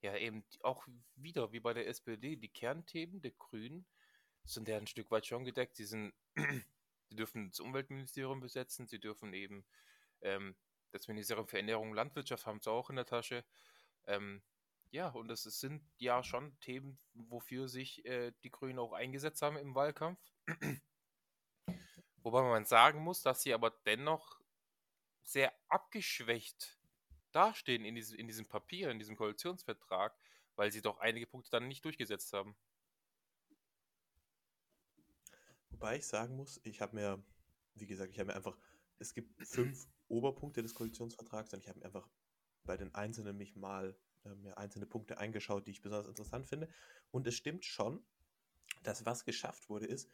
ja, 0.00 0.16
eben 0.16 0.44
auch 0.62 0.86
wieder 1.14 1.52
wie 1.52 1.60
bei 1.60 1.74
der 1.74 1.86
SPD, 1.86 2.36
die 2.36 2.48
Kernthemen 2.48 3.20
der 3.20 3.32
Grünen 3.32 3.86
sind 4.44 4.68
ja 4.68 4.76
ein 4.76 4.86
Stück 4.86 5.10
weit 5.10 5.26
schon 5.26 5.44
gedeckt. 5.44 5.76
Sie 5.76 5.84
sind, 5.84 6.12
sie 6.36 7.16
dürfen 7.16 7.48
das 7.48 7.60
Umweltministerium 7.60 8.40
besetzen, 8.40 8.86
sie 8.86 9.00
dürfen 9.00 9.32
eben 9.32 9.64
ähm, 10.20 10.56
das 10.92 11.08
Ministerium 11.08 11.48
für 11.48 11.58
Ernährung 11.58 11.90
und 11.90 11.96
Landwirtschaft 11.96 12.46
haben 12.46 12.60
sie 12.60 12.70
auch 12.70 12.90
in 12.90 12.96
der 12.96 13.06
Tasche. 13.06 13.44
Ähm, 14.06 14.42
ja, 14.90 15.08
und 15.08 15.30
es 15.30 15.42
sind 15.42 15.82
ja 15.98 16.22
schon 16.22 16.58
Themen, 16.60 16.98
wofür 17.14 17.68
sich 17.68 18.04
äh, 18.04 18.32
die 18.44 18.50
Grünen 18.50 18.78
auch 18.78 18.92
eingesetzt 18.92 19.42
haben 19.42 19.56
im 19.56 19.74
Wahlkampf. 19.74 20.20
Wobei 22.18 22.42
man 22.42 22.64
sagen 22.64 23.02
muss, 23.02 23.22
dass 23.22 23.42
sie 23.42 23.52
aber 23.52 23.70
dennoch 23.86 24.40
sehr 25.24 25.52
abgeschwächt 25.68 26.78
dastehen 27.32 27.84
in, 27.84 27.94
diesem, 27.94 28.18
in 28.18 28.28
diesem 28.28 28.46
Papier, 28.46 28.90
in 28.90 28.98
diesem 28.98 29.16
Koalitionsvertrag, 29.16 30.16
weil 30.54 30.70
sie 30.70 30.80
doch 30.80 30.98
einige 31.00 31.26
Punkte 31.26 31.50
dann 31.50 31.66
nicht 31.66 31.84
durchgesetzt 31.84 32.32
haben. 32.32 32.56
Wobei 35.74 35.96
ich 35.96 36.06
sagen 36.06 36.36
muss, 36.36 36.60
ich 36.62 36.80
habe 36.80 36.94
mir, 36.94 37.20
wie 37.74 37.86
gesagt, 37.86 38.12
ich 38.12 38.20
habe 38.20 38.28
mir 38.28 38.36
einfach, 38.36 38.56
es 39.00 39.12
gibt 39.12 39.28
fünf 39.46 39.88
Oberpunkte 40.06 40.62
des 40.62 40.72
Koalitionsvertrags 40.72 41.52
und 41.52 41.58
ich 41.58 41.68
habe 41.68 41.80
mir 41.80 41.86
einfach 41.86 42.08
bei 42.62 42.76
den 42.76 42.94
einzelnen 42.94 43.36
mich 43.36 43.56
mal 43.56 43.96
äh, 44.24 44.36
mir 44.36 44.56
einzelne 44.56 44.86
Punkte 44.86 45.18
eingeschaut, 45.18 45.66
die 45.66 45.72
ich 45.72 45.82
besonders 45.82 46.06
interessant 46.06 46.46
finde. 46.46 46.68
Und 47.10 47.26
es 47.26 47.34
stimmt 47.34 47.64
schon, 47.64 48.06
dass 48.84 49.04
was 49.04 49.24
geschafft 49.24 49.68
wurde, 49.68 49.86
ist, 49.86 50.08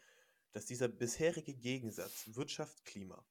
dass 0.52 0.64
dieser 0.64 0.88
bisherige 0.88 1.55
Gegensatz 1.55 2.35
Wirtschaft-Klima, 2.35 3.23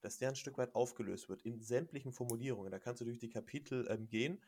dass 0.00 0.18
der 0.18 0.30
ein 0.30 0.36
Stück 0.36 0.58
weit 0.58 0.74
aufgelöst 0.74 1.28
wird 1.28 1.42
in 1.42 1.60
sämtlichen 1.60 2.12
Formulierungen. 2.12 2.72
Da 2.72 2.80
kannst 2.80 3.00
du 3.00 3.04
durch 3.04 3.20
die 3.20 3.30
Kapitel 3.30 3.86
ähm, 3.88 4.08
gehen 4.08 4.42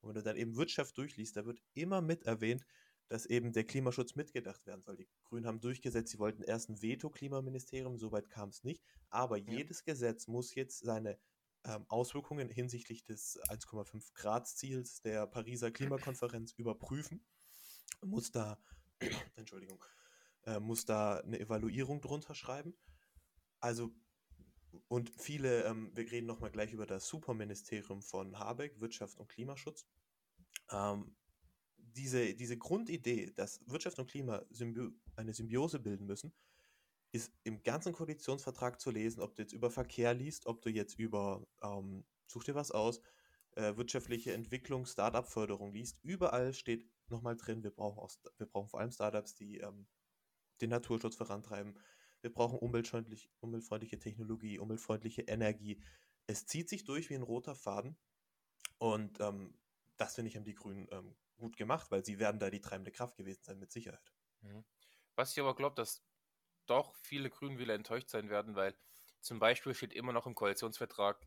und 0.00 0.10
wenn 0.10 0.14
du 0.14 0.22
dann 0.22 0.36
eben 0.36 0.54
Wirtschaft 0.54 0.96
durchliest, 0.96 1.36
da 1.36 1.44
wird 1.44 1.60
immer 1.74 2.00
mit 2.00 2.22
erwähnt, 2.22 2.64
dass 3.08 3.26
eben 3.26 3.52
der 3.52 3.64
Klimaschutz 3.64 4.14
mitgedacht 4.14 4.66
werden 4.66 4.82
soll. 4.82 4.96
Die 4.96 5.08
Grünen 5.24 5.46
haben 5.46 5.60
durchgesetzt, 5.60 6.12
sie 6.12 6.18
wollten 6.18 6.42
erst 6.42 6.68
ein 6.68 6.82
Veto-Klimaministerium, 6.82 7.98
soweit 7.98 8.28
kam 8.28 8.50
es 8.50 8.64
nicht. 8.64 8.82
Aber 9.08 9.38
ja. 9.38 9.52
jedes 9.52 9.84
Gesetz 9.84 10.26
muss 10.26 10.54
jetzt 10.54 10.80
seine 10.80 11.18
ähm, 11.64 11.86
Auswirkungen 11.88 12.48
hinsichtlich 12.48 13.04
des 13.04 13.40
1,5 13.48 14.12
Grad 14.14 14.46
Ziels 14.46 15.00
der 15.00 15.26
Pariser 15.26 15.70
Klimakonferenz 15.70 16.52
überprüfen, 16.52 17.24
muss 18.02 18.30
da, 18.30 18.58
Entschuldigung, 19.36 19.82
äh, 20.44 20.60
muss 20.60 20.84
da 20.84 21.18
eine 21.18 21.40
Evaluierung 21.40 22.00
drunter 22.00 22.34
schreiben. 22.34 22.74
Also, 23.60 23.90
und 24.86 25.10
viele, 25.10 25.64
ähm, 25.64 25.90
wir 25.94 26.10
reden 26.10 26.26
nochmal 26.26 26.50
gleich 26.50 26.72
über 26.72 26.86
das 26.86 27.08
Superministerium 27.08 28.02
von 28.02 28.38
Habeck, 28.38 28.80
Wirtschaft 28.80 29.18
und 29.18 29.28
Klimaschutz. 29.28 29.86
Ähm, 30.70 31.16
diese, 31.96 32.34
diese 32.34 32.58
Grundidee, 32.58 33.32
dass 33.34 33.60
Wirtschaft 33.66 33.98
und 33.98 34.10
Klima 34.10 34.44
Symbi 34.50 34.90
eine 35.16 35.34
Symbiose 35.34 35.78
bilden 35.78 36.06
müssen, 36.06 36.32
ist 37.12 37.32
im 37.44 37.62
ganzen 37.62 37.92
Koalitionsvertrag 37.92 38.80
zu 38.80 38.90
lesen, 38.90 39.20
ob 39.20 39.34
du 39.34 39.42
jetzt 39.42 39.52
über 39.52 39.70
Verkehr 39.70 40.14
liest, 40.14 40.46
ob 40.46 40.62
du 40.62 40.70
jetzt 40.70 40.98
über, 40.98 41.46
ähm, 41.62 42.04
such 42.26 42.44
dir 42.44 42.54
was 42.54 42.70
aus, 42.70 43.00
äh, 43.56 43.76
wirtschaftliche 43.76 44.32
Entwicklung, 44.32 44.84
Startup-Förderung 44.84 45.72
liest. 45.72 45.98
Überall 46.02 46.52
steht 46.52 46.86
nochmal 47.08 47.36
drin, 47.36 47.62
wir 47.62 47.70
brauchen, 47.70 47.98
auch, 47.98 48.10
wir 48.36 48.46
brauchen 48.46 48.68
vor 48.68 48.80
allem 48.80 48.90
Startups, 48.90 49.34
die 49.34 49.58
ähm, 49.58 49.86
den 50.60 50.70
Naturschutz 50.70 51.16
vorantreiben. 51.16 51.78
Wir 52.20 52.32
brauchen 52.32 52.58
umweltfreundlich, 52.58 53.30
umweltfreundliche 53.40 53.98
Technologie, 53.98 54.58
umweltfreundliche 54.58 55.22
Energie. 55.22 55.80
Es 56.26 56.46
zieht 56.46 56.68
sich 56.68 56.84
durch 56.84 57.08
wie 57.10 57.14
ein 57.14 57.22
roter 57.22 57.54
Faden. 57.54 57.96
Und 58.78 59.18
ähm, 59.20 59.54
das 59.96 60.14
finde 60.14 60.28
ich 60.28 60.36
haben 60.36 60.44
die 60.44 60.54
Grünen 60.54 60.86
ähm, 60.90 61.16
gut 61.38 61.56
gemacht, 61.56 61.90
weil 61.90 62.04
sie 62.04 62.18
werden 62.18 62.38
da 62.38 62.50
die 62.50 62.60
treibende 62.60 62.92
Kraft 62.92 63.16
gewesen 63.16 63.42
sein, 63.42 63.58
mit 63.58 63.72
Sicherheit. 63.72 64.12
Mhm. 64.40 64.64
Was 65.14 65.32
ich 65.32 65.40
aber 65.40 65.54
glaube, 65.54 65.74
dass 65.74 66.04
doch 66.66 66.94
viele 66.96 67.30
Grünwähler 67.30 67.74
enttäuscht 67.74 68.10
sein 68.10 68.28
werden, 68.28 68.54
weil 68.54 68.76
zum 69.20 69.38
Beispiel 69.38 69.74
steht 69.74 69.92
immer 69.92 70.12
noch 70.12 70.26
im 70.26 70.34
Koalitionsvertrag, 70.34 71.26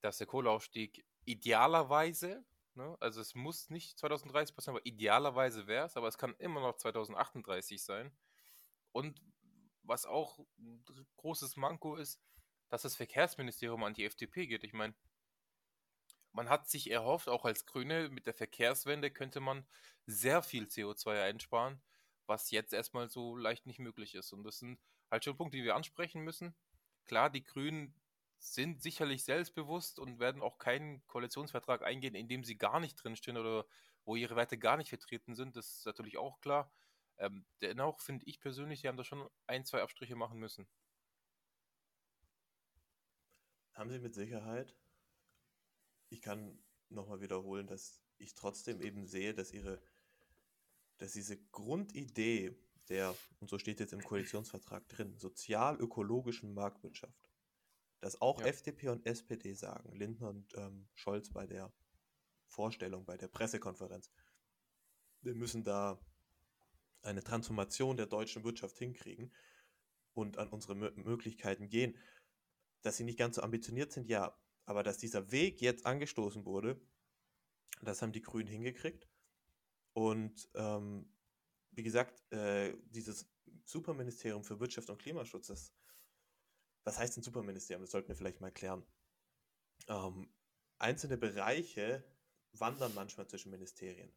dass 0.00 0.18
der 0.18 0.26
Kohleausstieg 0.26 1.04
idealerweise, 1.24 2.44
ne, 2.74 2.96
also 3.00 3.20
es 3.20 3.34
muss 3.34 3.70
nicht 3.70 3.98
2030 3.98 4.54
passieren, 4.54 4.76
aber 4.76 4.86
idealerweise 4.86 5.66
wäre 5.66 5.86
es, 5.86 5.96
aber 5.96 6.08
es 6.08 6.16
kann 6.16 6.34
immer 6.38 6.60
noch 6.60 6.76
2038 6.76 7.82
sein. 7.82 8.16
Und 8.92 9.20
was 9.82 10.06
auch 10.06 10.38
ein 10.58 10.84
großes 11.16 11.56
Manko 11.56 11.96
ist, 11.96 12.20
dass 12.68 12.82
das 12.82 12.96
Verkehrsministerium 12.96 13.82
an 13.84 13.94
die 13.94 14.04
FDP 14.04 14.46
geht. 14.46 14.64
Ich 14.64 14.72
meine, 14.72 14.94
man 16.38 16.48
hat 16.48 16.68
sich 16.70 16.90
erhofft, 16.90 17.28
auch 17.28 17.44
als 17.44 17.66
Grüne, 17.66 18.08
mit 18.08 18.26
der 18.26 18.34
Verkehrswende 18.34 19.10
könnte 19.10 19.40
man 19.40 19.66
sehr 20.06 20.42
viel 20.42 20.64
CO2 20.64 21.22
einsparen 21.22 21.82
was 22.28 22.50
jetzt 22.50 22.72
erstmal 22.72 23.08
so 23.08 23.36
leicht 23.36 23.66
nicht 23.66 23.78
möglich 23.78 24.14
ist. 24.14 24.32
Und 24.32 24.44
das 24.44 24.58
sind 24.58 24.78
halt 25.10 25.24
schon 25.24 25.36
Punkte, 25.36 25.56
die 25.56 25.64
wir 25.64 25.74
ansprechen 25.74 26.22
müssen. 26.22 26.54
Klar, 27.06 27.30
die 27.30 27.42
Grünen 27.42 27.94
sind 28.38 28.82
sicherlich 28.82 29.24
selbstbewusst 29.24 29.98
und 29.98 30.20
werden 30.20 30.42
auch 30.42 30.58
keinen 30.58 31.04
Koalitionsvertrag 31.06 31.82
eingehen, 31.82 32.14
in 32.14 32.28
dem 32.28 32.44
sie 32.44 32.56
gar 32.56 32.78
nicht 32.78 33.02
drinstehen 33.02 33.38
oder 33.38 33.66
wo 34.04 34.14
ihre 34.14 34.36
Werte 34.36 34.58
gar 34.58 34.76
nicht 34.76 34.90
vertreten 34.90 35.34
sind. 35.34 35.56
Das 35.56 35.78
ist 35.78 35.86
natürlich 35.86 36.18
auch 36.18 36.40
klar. 36.40 36.70
Ähm, 37.16 37.46
dennoch 37.62 38.00
finde 38.00 38.26
ich 38.26 38.38
persönlich, 38.38 38.80
sie 38.80 38.88
haben 38.88 38.96
da 38.96 39.04
schon 39.04 39.28
ein, 39.46 39.64
zwei 39.64 39.82
Abstriche 39.82 40.14
machen 40.14 40.38
müssen. 40.38 40.68
Haben 43.72 43.90
sie 43.90 43.98
mit 43.98 44.14
Sicherheit. 44.14 44.76
Ich 46.08 46.22
kann 46.22 46.58
nochmal 46.88 47.20
wiederholen, 47.20 47.66
dass 47.66 48.00
ich 48.18 48.34
trotzdem 48.34 48.80
eben 48.80 49.06
sehe, 49.06 49.34
dass 49.34 49.52
ihre 49.52 49.80
dass 50.98 51.12
diese 51.12 51.38
Grundidee 51.52 52.56
der, 52.88 53.14
und 53.40 53.48
so 53.48 53.58
steht 53.58 53.80
jetzt 53.80 53.92
im 53.92 54.02
Koalitionsvertrag 54.02 54.88
drin, 54.88 55.16
sozial-ökologischen 55.16 56.52
Marktwirtschaft, 56.54 57.30
dass 58.00 58.20
auch 58.20 58.40
ja. 58.40 58.46
FDP 58.46 58.88
und 58.88 59.06
SPD 59.06 59.54
sagen, 59.54 59.92
Lindner 59.92 60.30
und 60.30 60.54
ähm, 60.56 60.88
Scholz 60.94 61.30
bei 61.30 61.46
der 61.46 61.72
Vorstellung, 62.46 63.04
bei 63.04 63.16
der 63.16 63.28
Pressekonferenz, 63.28 64.10
wir 65.20 65.34
müssen 65.34 65.64
da 65.64 66.00
eine 67.02 67.22
Transformation 67.22 67.96
der 67.96 68.06
deutschen 68.06 68.44
Wirtschaft 68.44 68.78
hinkriegen 68.78 69.32
und 70.14 70.38
an 70.38 70.48
unsere 70.48 70.72
M 70.72 71.02
Möglichkeiten 71.02 71.68
gehen. 71.68 71.96
Dass 72.82 72.96
sie 72.96 73.04
nicht 73.04 73.18
ganz 73.18 73.36
so 73.36 73.42
ambitioniert 73.42 73.92
sind, 73.92 74.08
ja, 74.08 74.36
aber 74.68 74.82
dass 74.82 74.98
dieser 74.98 75.32
Weg 75.32 75.62
jetzt 75.62 75.86
angestoßen 75.86 76.44
wurde, 76.44 76.78
das 77.80 78.02
haben 78.02 78.12
die 78.12 78.20
Grünen 78.20 78.48
hingekriegt. 78.48 79.08
Und 79.94 80.46
ähm, 80.54 81.10
wie 81.70 81.82
gesagt, 81.82 82.30
äh, 82.32 82.76
dieses 82.90 83.26
Superministerium 83.64 84.44
für 84.44 84.60
Wirtschaft 84.60 84.90
und 84.90 84.98
Klimaschutz, 84.98 85.46
das, 85.46 85.72
was 86.84 86.98
heißt 86.98 87.16
ein 87.16 87.22
Superministerium? 87.22 87.82
Das 87.82 87.92
sollten 87.92 88.08
wir 88.08 88.14
vielleicht 88.14 88.42
mal 88.42 88.52
klären. 88.52 88.84
Ähm, 89.88 90.28
einzelne 90.78 91.16
Bereiche 91.16 92.04
wandern 92.52 92.92
manchmal 92.94 93.26
zwischen 93.26 93.50
Ministerien. 93.50 94.12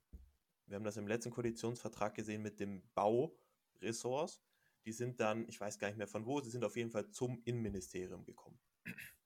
Wir 0.65 0.75
haben 0.75 0.83
das 0.83 0.97
im 0.97 1.07
letzten 1.07 1.31
Koalitionsvertrag 1.31 2.13
gesehen 2.13 2.41
mit 2.41 2.59
dem 2.59 2.83
Bauressorts. 2.93 4.41
Die 4.83 4.91
sind 4.91 5.21
dann, 5.21 5.47
ich 5.47 5.61
weiß 5.61 5.79
gar 5.79 5.87
nicht 5.87 5.97
mehr 5.97 6.09
von 6.09 6.25
wo, 6.25 6.41
sie 6.41 6.49
sind 6.49 6.65
auf 6.65 6.75
jeden 6.75 6.91
Fall 6.91 7.09
zum 7.09 7.41
Innenministerium 7.45 8.25
gekommen. 8.25 8.59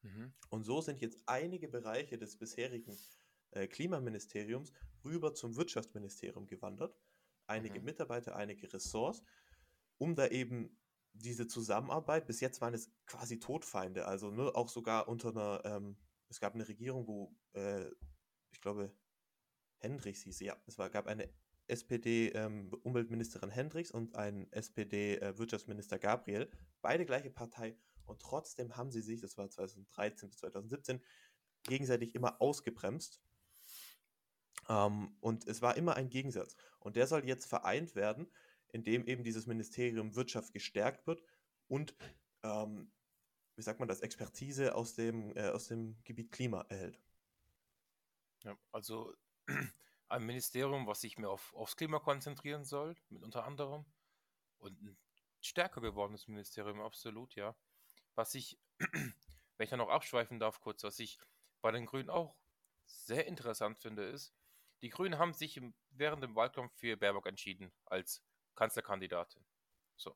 Mhm. 0.01 0.33
Und 0.49 0.63
so 0.63 0.81
sind 0.81 1.01
jetzt 1.01 1.17
einige 1.25 1.67
Bereiche 1.67 2.17
des 2.17 2.37
bisherigen 2.37 2.97
äh, 3.51 3.67
Klimaministeriums 3.67 4.71
rüber 5.03 5.33
zum 5.33 5.55
Wirtschaftsministerium 5.55 6.47
gewandert. 6.47 6.95
Einige 7.47 7.79
mhm. 7.79 7.85
Mitarbeiter, 7.85 8.35
einige 8.35 8.71
Ressorts, 8.71 9.23
um 9.97 10.15
da 10.15 10.27
eben 10.27 10.77
diese 11.13 11.47
Zusammenarbeit, 11.47 12.27
bis 12.27 12.41
jetzt 12.41 12.61
waren 12.61 12.73
es 12.73 12.91
quasi 13.05 13.39
Todfeinde, 13.39 14.05
also 14.05 14.31
ne, 14.31 14.53
auch 14.53 14.69
sogar 14.69 15.07
unter 15.07 15.29
einer, 15.29 15.61
ähm, 15.65 15.97
es 16.27 16.39
gab 16.39 16.53
eine 16.53 16.67
Regierung, 16.67 17.07
wo, 17.07 17.35
äh, 17.53 17.85
ich 18.51 18.61
glaube, 18.61 18.93
Hendricks 19.79 20.23
hieß, 20.23 20.39
ja, 20.41 20.61
es 20.65 20.77
war, 20.77 20.89
gab 20.89 21.07
eine 21.07 21.29
SPD-Umweltministerin 21.67 23.49
ähm, 23.49 23.55
Hendricks 23.55 23.91
und 23.91 24.15
einen 24.15 24.51
SPD-Wirtschaftsminister 24.51 25.95
äh, 25.95 25.99
Gabriel, 25.99 26.51
beide 26.81 27.05
gleiche 27.05 27.29
Partei 27.29 27.77
und 28.05 28.21
trotzdem 28.21 28.75
haben 28.77 28.91
sie 28.91 29.01
sich, 29.01 29.21
das 29.21 29.37
war 29.37 29.49
2013 29.49 30.29
bis 30.29 30.39
2017, 30.39 31.01
gegenseitig 31.63 32.15
immer 32.15 32.41
ausgebremst 32.41 33.21
ähm, 34.69 35.15
und 35.19 35.47
es 35.47 35.61
war 35.61 35.77
immer 35.77 35.95
ein 35.95 36.09
Gegensatz. 36.09 36.55
Und 36.79 36.95
der 36.95 37.07
soll 37.07 37.25
jetzt 37.25 37.45
vereint 37.45 37.95
werden, 37.95 38.31
indem 38.69 39.05
eben 39.05 39.23
dieses 39.23 39.47
Ministerium 39.47 40.15
Wirtschaft 40.15 40.53
gestärkt 40.53 41.07
wird 41.07 41.23
und, 41.67 41.95
ähm, 42.43 42.91
wie 43.55 43.61
sagt 43.61 43.79
man 43.79 43.87
das, 43.87 44.01
Expertise 44.01 44.75
aus 44.75 44.95
dem, 44.95 45.35
äh, 45.35 45.49
aus 45.49 45.67
dem 45.67 45.97
Gebiet 46.03 46.31
Klima 46.31 46.61
erhält. 46.69 46.99
Ja, 48.43 48.57
also 48.71 49.15
ein 50.09 50.25
Ministerium, 50.25 50.87
was 50.87 51.01
sich 51.01 51.17
mehr 51.17 51.29
auf, 51.29 51.53
aufs 51.53 51.77
Klima 51.77 51.99
konzentrieren 51.99 52.65
soll, 52.65 52.95
mit 53.09 53.23
unter 53.23 53.45
anderem. 53.45 53.85
Und 54.57 54.81
ein 54.81 54.97
stärker 55.41 55.81
gewordenes 55.81 56.27
Ministerium, 56.27 56.81
absolut, 56.81 57.35
ja. 57.35 57.55
Was 58.15 58.35
ich, 58.35 58.57
wenn 58.79 59.63
ich 59.63 59.69
da 59.69 59.77
noch 59.77 59.89
abschweifen 59.89 60.39
darf, 60.39 60.59
kurz, 60.59 60.83
was 60.83 60.99
ich 60.99 61.19
bei 61.61 61.71
den 61.71 61.85
Grünen 61.85 62.09
auch 62.09 62.35
sehr 62.85 63.25
interessant 63.27 63.77
finde, 63.77 64.03
ist, 64.03 64.33
die 64.81 64.89
Grünen 64.89 65.17
haben 65.17 65.33
sich 65.33 65.57
im, 65.57 65.73
während 65.89 66.23
dem 66.23 66.35
Wahlkampf 66.35 66.73
für 66.75 66.97
Baerbock 66.97 67.25
entschieden 67.25 67.71
als 67.85 68.23
Kanzlerkandidatin. 68.55 69.43
So. 69.95 70.15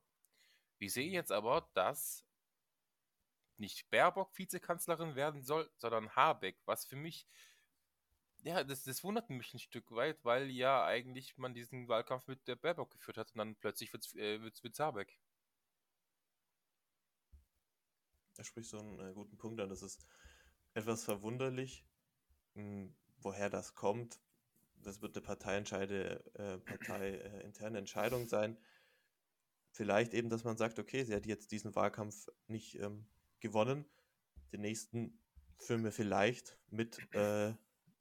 Wir 0.78 0.90
sehen 0.90 1.12
jetzt 1.12 1.32
aber, 1.32 1.68
dass 1.74 2.24
nicht 3.56 3.90
Baerbock 3.90 4.36
Vizekanzlerin 4.38 5.16
werden 5.16 5.42
soll, 5.42 5.70
sondern 5.76 6.14
Habeck, 6.14 6.58
was 6.64 6.86
für 6.86 6.96
mich 6.96 7.26
ja, 8.42 8.64
das, 8.64 8.84
das 8.84 9.04
wundert 9.04 9.28
mich 9.30 9.52
ein 9.52 9.58
Stück 9.58 9.90
weit, 9.90 10.24
weil 10.24 10.50
ja 10.50 10.84
eigentlich 10.84 11.36
man 11.36 11.54
diesen 11.54 11.88
Wahlkampf 11.88 12.26
mit 12.26 12.46
der 12.48 12.56
Baerbock 12.56 12.90
geführt 12.90 13.18
hat 13.18 13.32
und 13.32 13.38
dann 13.38 13.56
plötzlich 13.56 13.92
wird 13.92 14.04
es 14.04 14.14
äh, 14.14 14.82
Habeck. 14.82 15.18
Da 18.40 18.44
spricht 18.44 18.70
so 18.70 18.78
einen 18.78 18.98
äh, 19.00 19.12
guten 19.12 19.36
Punkt 19.36 19.60
an. 19.60 19.68
Das 19.68 19.82
ist 19.82 20.06
etwas 20.72 21.04
verwunderlich, 21.04 21.84
mh, 22.54 22.62
hm, 22.62 22.94
woher 23.18 23.50
das 23.50 23.74
kommt. 23.74 24.18
Das 24.76 25.02
wird 25.02 25.14
eine 25.14 25.22
parteientscheide, 25.22 26.24
äh, 26.36 26.56
parteiinterne 26.56 27.76
Entscheidung 27.76 28.26
sein. 28.28 28.56
Vielleicht 29.72 30.14
eben, 30.14 30.30
dass 30.30 30.44
man 30.44 30.56
sagt, 30.56 30.78
okay, 30.78 31.04
sie 31.04 31.14
hat 31.14 31.26
jetzt 31.26 31.52
diesen 31.52 31.74
Wahlkampf 31.74 32.30
nicht 32.46 32.76
ähm, 32.76 33.06
gewonnen. 33.40 33.84
Den 34.52 34.62
nächsten 34.62 35.22
führen 35.58 35.84
wir 35.84 35.92
vielleicht 35.92 36.58
mit 36.70 36.98
äh, 37.12 37.52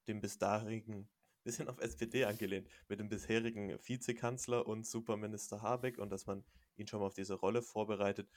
dem 0.07 0.21
bis 0.21 0.37
daherigen, 0.37 1.09
bisschen 1.43 1.67
auf 1.67 1.81
SPD 1.81 2.23
angelehnt, 2.23 2.69
mit 2.87 3.01
dem 3.01 3.09
bisherigen 3.09 3.77
Vizekanzler 3.85 4.65
und 4.67 4.87
Superminister 4.87 5.61
Habeck 5.61 5.97
und 5.97 6.11
dass 6.11 6.27
man 6.27 6.45
ihn 6.77 6.87
schon 6.87 7.01
mal 7.01 7.07
auf 7.07 7.13
diese 7.13 7.33
Rolle 7.33 7.61
vorbereitet 7.61 8.29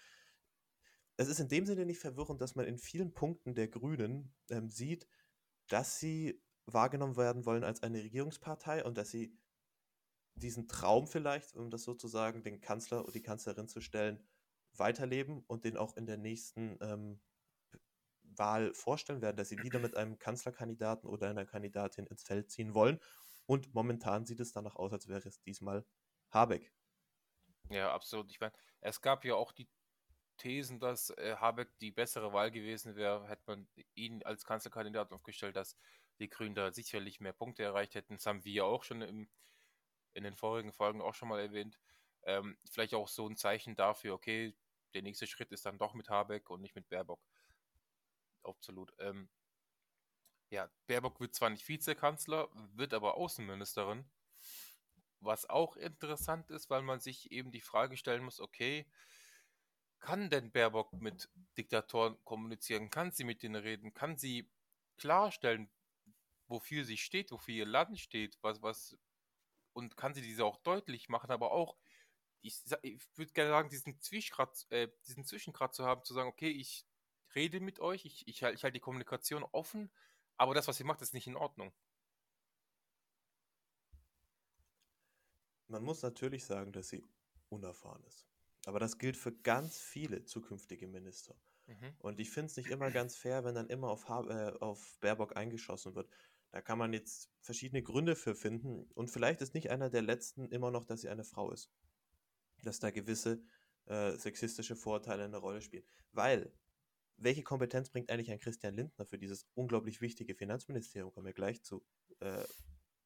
es 1.17 1.29
ist 1.29 1.41
in 1.41 1.49
dem 1.49 1.67
Sinne 1.67 1.87
nicht 1.87 2.01
verwirrend, 2.01 2.41
dass 2.41 2.55
man 2.55 2.67
in 2.67 2.79
vielen 2.79 3.13
Punkten 3.13 3.55
der 3.55 3.69
Grünen 3.69 4.35
ähm, 4.51 4.71
sieht, 4.71 5.07
dass 5.69 5.99
sie 5.99 6.43
wahrgenommen 6.67 7.17
werden 7.17 7.45
wollen 7.45 7.65
als 7.65 7.83
eine 7.83 7.99
Regierungspartei 7.99 8.85
und 8.85 8.97
dass 8.97 9.11
sie 9.11 9.37
diesen 10.35 10.69
Traum 10.69 11.07
vielleicht, 11.07 11.57
um 11.57 11.71
das 11.71 11.83
sozusagen, 11.83 12.43
den 12.43 12.61
Kanzler 12.61 13.03
oder 13.03 13.13
die 13.13 13.23
Kanzlerin 13.23 13.69
zu 13.69 13.81
stellen, 13.81 14.27
weiterleben 14.75 15.45
und 15.47 15.65
den 15.65 15.77
auch 15.77 15.97
in 15.97 16.07
der 16.07 16.17
nächsten 16.17 16.79
ähm, 16.81 17.21
Wahl 18.23 18.73
vorstellen 18.73 19.21
werden, 19.21 19.37
dass 19.37 19.51
sie 19.51 19.63
wieder 19.63 19.79
mit 19.79 19.97
einem 19.97 20.19
Kanzlerkandidaten 20.19 21.09
oder 21.09 21.29
einer 21.29 21.45
Kandidatin 21.45 22.07
ins 22.07 22.23
Feld 22.23 22.51
ziehen 22.51 22.75
wollen. 22.75 22.99
Und 23.47 23.75
momentan 23.75 24.25
sieht 24.25 24.41
es 24.41 24.53
danach 24.53 24.77
aus, 24.77 24.93
als 24.93 25.09
wäre 25.09 25.29
es 25.29 25.43
diesmal 25.43 25.85
Habeck. 26.31 26.73
Ja, 27.69 27.93
absolut. 27.93 28.31
Ich 28.31 28.41
meine, 28.41 28.53
es 28.81 29.01
gab 29.01 29.25
ja 29.25 29.35
auch 29.35 29.53
die 29.53 29.69
Thesen, 30.37 30.81
dass 30.81 31.11
äh, 31.11 31.37
Habeck 31.37 31.79
die 31.81 31.91
bessere 31.91 32.33
Wahl 32.33 32.51
gewesen 32.51 32.97
wäre, 32.97 33.29
hätte 33.29 33.43
man 33.47 33.69
ihn 33.95 34.23
als 34.25 34.45
Kanzlerkandidat 34.45 35.13
aufgestellt, 35.13 35.57
dass 35.57 35.77
die 36.19 36.29
Grünen 36.29 36.55
da 36.55 36.73
sicherlich 36.73 37.21
mehr 37.21 37.33
Punkte 37.33 37.63
erreicht 37.63 37.95
hätten. 37.95 38.17
Das 38.17 38.27
haben 38.27 38.45
wir 38.45 38.53
ja 38.53 38.65
auch 38.65 38.85
schon 38.85 39.03
im, 39.03 39.29
in 40.15 40.25
den 40.25 40.37
vorigen 40.37 40.73
Folgen 40.73 41.01
auch 41.01 41.15
schon 41.15 41.29
mal 41.29 41.41
erwähnt. 41.41 41.79
Ähm, 42.25 42.57
vielleicht 42.71 42.95
auch 42.95 43.09
so 43.09 43.29
ein 43.29 43.37
Zeichen 43.37 43.75
dafür, 43.77 44.15
okay, 44.15 44.55
der 44.95 45.03
nächste 45.03 45.27
Schritt 45.27 45.53
ist 45.53 45.67
dann 45.67 45.79
doch 45.79 45.95
mit 45.95 46.09
Habeck 46.09 46.51
und 46.51 46.61
nicht 46.61 46.75
mit 46.75 46.89
Baerbock. 46.89 47.21
Absolut. 48.43 48.93
Ähm, 48.99 49.29
ja, 50.51 50.71
Baerbock 50.87 51.21
wird 51.21 51.35
zwar 51.35 51.51
nicht 51.51 51.67
Vizekanzler, 51.67 52.49
wird 52.75 52.95
aber 52.95 53.17
Außenministerin. 53.17 54.05
Was 55.21 55.49
auch 55.49 55.77
interessant 55.77 56.51
ist, 56.51 56.69
weil 56.69 56.83
man 56.83 57.01
sich 57.01 57.31
eben 57.31 57.53
die 57.53 57.61
Frage 57.61 57.97
stellen 57.97 58.25
muss, 58.25 58.41
okay, 58.41 58.87
kann 60.03 60.29
denn 60.29 60.51
Baerbock 60.51 60.93
mit 60.93 61.31
Diktatoren 61.57 62.23
kommunizieren? 62.25 62.91
Kann 62.91 63.13
sie 63.13 63.25
mit 63.25 63.43
denen 63.43 63.55
reden? 63.63 63.95
Kann 63.95 64.19
sie 64.19 64.51
klarstellen, 64.99 65.71
wofür 66.49 66.85
sie 66.85 66.99
steht, 66.99 67.31
wofür 67.31 67.55
ihr 67.55 67.67
Land 67.67 67.99
steht, 67.99 68.37
was, 68.43 68.61
was, 68.63 68.99
und 69.73 69.97
kann 69.97 70.13
sie 70.13 70.21
diese 70.21 70.45
auch 70.45 70.59
deutlich 70.59 71.09
machen, 71.09 71.31
aber 71.31 71.53
auch, 71.53 71.77
ich, 72.43 72.61
ich 72.83 73.01
würde 73.17 73.33
gerne 73.33 73.51
sagen, 73.51 73.71
diesen 73.71 74.01
Zwischengrad, 74.01 74.67
äh, 74.71 74.89
diesen 75.07 75.25
Zwischengrad 75.25 75.75
zu 75.75 75.85
haben, 75.85 76.05
zu 76.05 76.13
sagen, 76.15 76.29
okay, 76.29 76.51
ich 76.51 76.85
rede 77.35 77.61
mit 77.61 77.81
euch, 77.81 78.05
ich, 78.05 78.27
ich, 78.27 78.43
halte 78.43 78.73
die 78.73 78.81
Kommunikation 78.81 79.45
offen, 79.45 79.91
aber 80.37 80.53
das, 80.53 80.67
was 80.69 80.81
ihr 80.81 80.87
macht, 80.87 81.01
ist 81.01 81.15
nicht 81.15 81.29
in 81.29 81.37
Ordnung. 81.37 81.73
Man 85.69 85.85
muss 85.85 86.03
natürlich 86.03 86.45
sagen, 86.45 86.73
dass 86.73 86.89
sie 86.89 87.05
unerfahren 87.49 88.03
ist. 88.05 88.27
Aber 88.67 88.79
das 88.79 88.99
gilt 88.99 89.17
für 89.17 89.33
ganz 89.33 89.79
viele 89.79 90.25
zukünftige 90.25 90.87
Minister. 90.87 91.35
Mhm. 91.67 91.95
Und 91.99 92.21
ich 92.21 92.31
finde 92.31 92.47
es 92.47 92.57
nicht 92.57 92.71
immer 92.71 92.91
ganz 92.91 93.17
fair, 93.17 93.45
wenn 93.45 93.55
dann 93.55 93.69
immer 93.69 93.89
auf, 93.89 94.09
äh, 94.09 94.53
auf 94.61 94.99
Baerbock 95.01 95.37
eingeschossen 95.37 95.95
wird. 95.95 96.09
Da 96.51 96.61
kann 96.61 96.79
man 96.79 96.93
jetzt 96.93 97.31
verschiedene 97.41 97.83
Gründe 97.83 98.15
für 98.15 98.35
finden. 98.35 98.85
Und 98.95 99.11
vielleicht 99.11 99.41
ist 99.41 99.55
nicht 99.55 99.71
einer 99.71 99.91
der 99.91 100.03
letzten 100.03 100.49
immer 100.51 100.71
noch, 100.71 100.85
dass 100.85 101.01
sie 101.01 101.09
eine 101.09 101.25
Frau 101.25 101.51
ist. 101.51 101.71
Dass 102.63 102.79
da 102.79 102.91
gewisse 102.91 103.43
äh, 103.87 104.17
sexistische 104.17 104.77
Vorteile 104.77 105.25
eine 105.25 105.39
Rolle 105.39 105.63
spielen. 105.63 105.85
Weil, 106.13 106.53
welche 107.17 107.43
Kompetenz 107.43 107.91
bringt 107.91 108.11
eigentlich 108.11 108.31
ein 108.31 108.39
Christian 108.39 108.75
Lindner 108.75 109.07
für 109.07 109.19
dieses 109.19 109.49
unglaublich 109.55 110.01
wichtige 110.01 110.35
Finanzministerium? 110.35 111.13
Kommen 111.13 111.27
wir 111.27 111.33
gleich 111.33 111.63
zu. 111.63 111.85
Äh, 112.21 112.45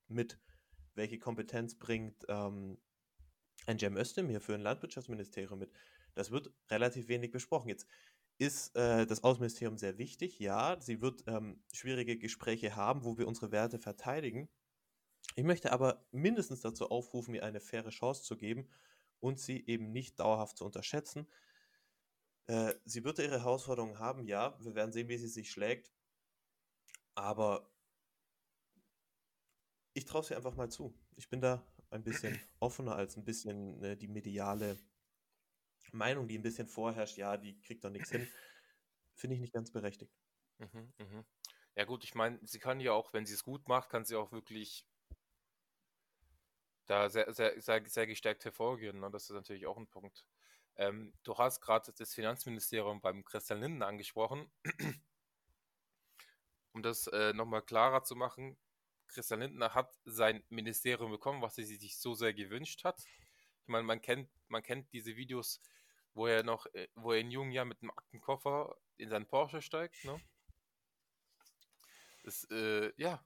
mit. 0.09 0.39
Welche 0.95 1.19
Kompetenz 1.19 1.79
bringt 1.79 2.25
ähm, 2.29 2.79
ein 3.67 3.79
Cem 3.79 3.97
Özdemir 3.97 4.41
für 4.41 4.55
ein 4.55 4.63
Landwirtschaftsministerium 4.63 5.59
mit. 5.59 5.73
Das 6.15 6.31
wird 6.31 6.51
relativ 6.71 7.09
wenig 7.09 7.31
besprochen. 7.31 7.69
Jetzt 7.69 7.87
ist 8.39 8.77
äh, 8.77 9.07
das 9.07 9.25
Außenministerium 9.25 9.79
sehr 9.79 9.99
wichtig. 9.99 10.39
Ja, 10.39 10.77
sie 10.81 11.01
wird 11.01 11.25
ähm, 11.27 11.63
schwierige 11.73 12.19
Gespräche 12.19 12.77
haben, 12.77 13.05
wo 13.05 13.19
wir 13.19 13.27
unsere 13.27 13.51
Werte 13.51 13.79
verteidigen. 13.79 14.49
Ich 15.35 15.45
möchte 15.45 15.73
aber 15.73 16.07
mindestens 16.13 16.61
dazu 16.61 16.91
aufrufen, 16.91 17.35
ihr 17.35 17.45
eine 17.45 17.61
faire 17.61 17.91
Chance 17.91 18.23
zu 18.23 18.37
geben 18.37 18.69
und 19.21 19.39
sie 19.39 19.67
eben 19.67 19.93
nicht 19.93 20.21
dauerhaft 20.21 20.59
zu 20.59 20.65
unterschätzen. 20.65 21.27
Äh, 22.47 22.75
sie 22.85 23.05
wird 23.05 23.19
ihre 23.19 23.41
Herausforderungen 23.41 23.99
haben, 23.99 24.27
ja. 24.27 24.57
Wir 24.61 24.75
werden 24.75 24.93
sehen, 24.93 25.09
wie 25.09 25.19
sie 25.19 25.29
sich 25.29 25.51
schlägt. 25.51 25.91
Aber 27.15 27.71
ich 29.95 30.05
traue 30.05 30.23
sie 30.23 30.37
einfach 30.37 30.55
mal 30.55 30.71
zu. 30.71 30.95
Ich 31.17 31.29
bin 31.31 31.41
da 31.41 31.67
ein 31.91 32.03
bisschen 32.05 32.41
offener 32.61 32.97
als 32.97 33.17
ein 33.17 33.25
bisschen 33.25 33.79
ne, 33.81 33.97
die 33.97 34.09
mediale 34.09 34.79
Meinung, 35.93 36.29
die 36.29 36.39
ein 36.39 36.43
bisschen 36.43 36.69
vorherrscht, 36.69 37.17
ja, 37.17 37.37
die 37.37 37.61
kriegt 37.61 37.85
doch 37.85 37.91
nichts 37.91 38.11
hin, 38.11 38.27
finde 39.15 39.35
ich 39.35 39.41
nicht 39.41 39.53
ganz 39.53 39.71
berechtigt. 39.71 40.13
Mhm, 40.59 40.93
mh. 40.99 41.25
Ja 41.77 41.85
gut, 41.85 42.05
ich 42.05 42.15
meine, 42.15 42.39
sie 42.43 42.59
kann 42.59 42.81
ja 42.81 42.93
auch, 42.93 43.13
wenn 43.13 43.27
sie 43.27 43.35
es 43.35 43.45
gut 43.45 43.69
macht, 43.69 43.91
kann 43.91 44.05
sie 44.05 44.17
auch 44.17 44.33
wirklich 44.33 44.87
da 46.87 47.09
sehr, 47.09 47.33
sehr, 47.33 47.61
sehr, 47.61 47.85
sehr 47.89 48.07
gestärkt 48.07 48.45
hervorgehen. 48.45 49.01
Ne? 49.01 49.11
Das 49.11 49.25
ist 49.25 49.35
natürlich 49.35 49.67
auch 49.67 49.77
ein 49.77 49.89
Punkt. 49.89 50.25
Ähm, 50.77 51.13
du 51.25 51.37
hast 51.37 51.61
gerade 51.61 51.93
das 51.93 52.15
Finanzministerium 52.15 53.01
beim 53.01 53.25
Christian 53.25 53.61
Linden 53.61 53.83
angesprochen. 53.83 54.51
um 56.73 56.83
das 56.83 57.07
äh, 57.09 57.33
nochmal 57.33 57.63
klarer 57.63 58.05
zu 58.05 58.15
machen, 58.15 58.57
Christian 59.09 59.41
Lindner 59.41 59.75
hat 59.75 59.99
sein 60.05 60.43
Ministerium 60.49 61.11
bekommen, 61.11 61.43
was 61.43 61.59
er 61.59 61.65
sich 61.65 61.99
so 61.99 62.15
sehr 62.15 62.35
gewünscht 62.35 62.85
hat. 62.85 63.03
Ich 63.63 63.69
meine, 63.69 63.85
man 63.85 64.01
kennt, 64.01 64.29
man 64.49 64.63
kennt 64.63 64.93
diese 64.93 65.17
Videos, 65.17 65.61
wo 66.15 66.27
er 66.27 66.43
noch, 66.43 66.67
äh, 66.75 66.89
wo 66.95 67.13
er 67.13 67.21
in 67.21 67.31
jungen 67.31 67.53
Jahren 67.53 67.69
mit 67.69 67.83
einem 67.83 67.91
Aktenkoffer 67.91 68.77
in 68.97 69.09
seinen 69.09 69.27
Porsche 69.27 69.63
steigt, 69.63 70.05
ne? 70.05 70.21
Das, 72.25 72.45
äh, 72.51 72.93
ja. 72.97 73.25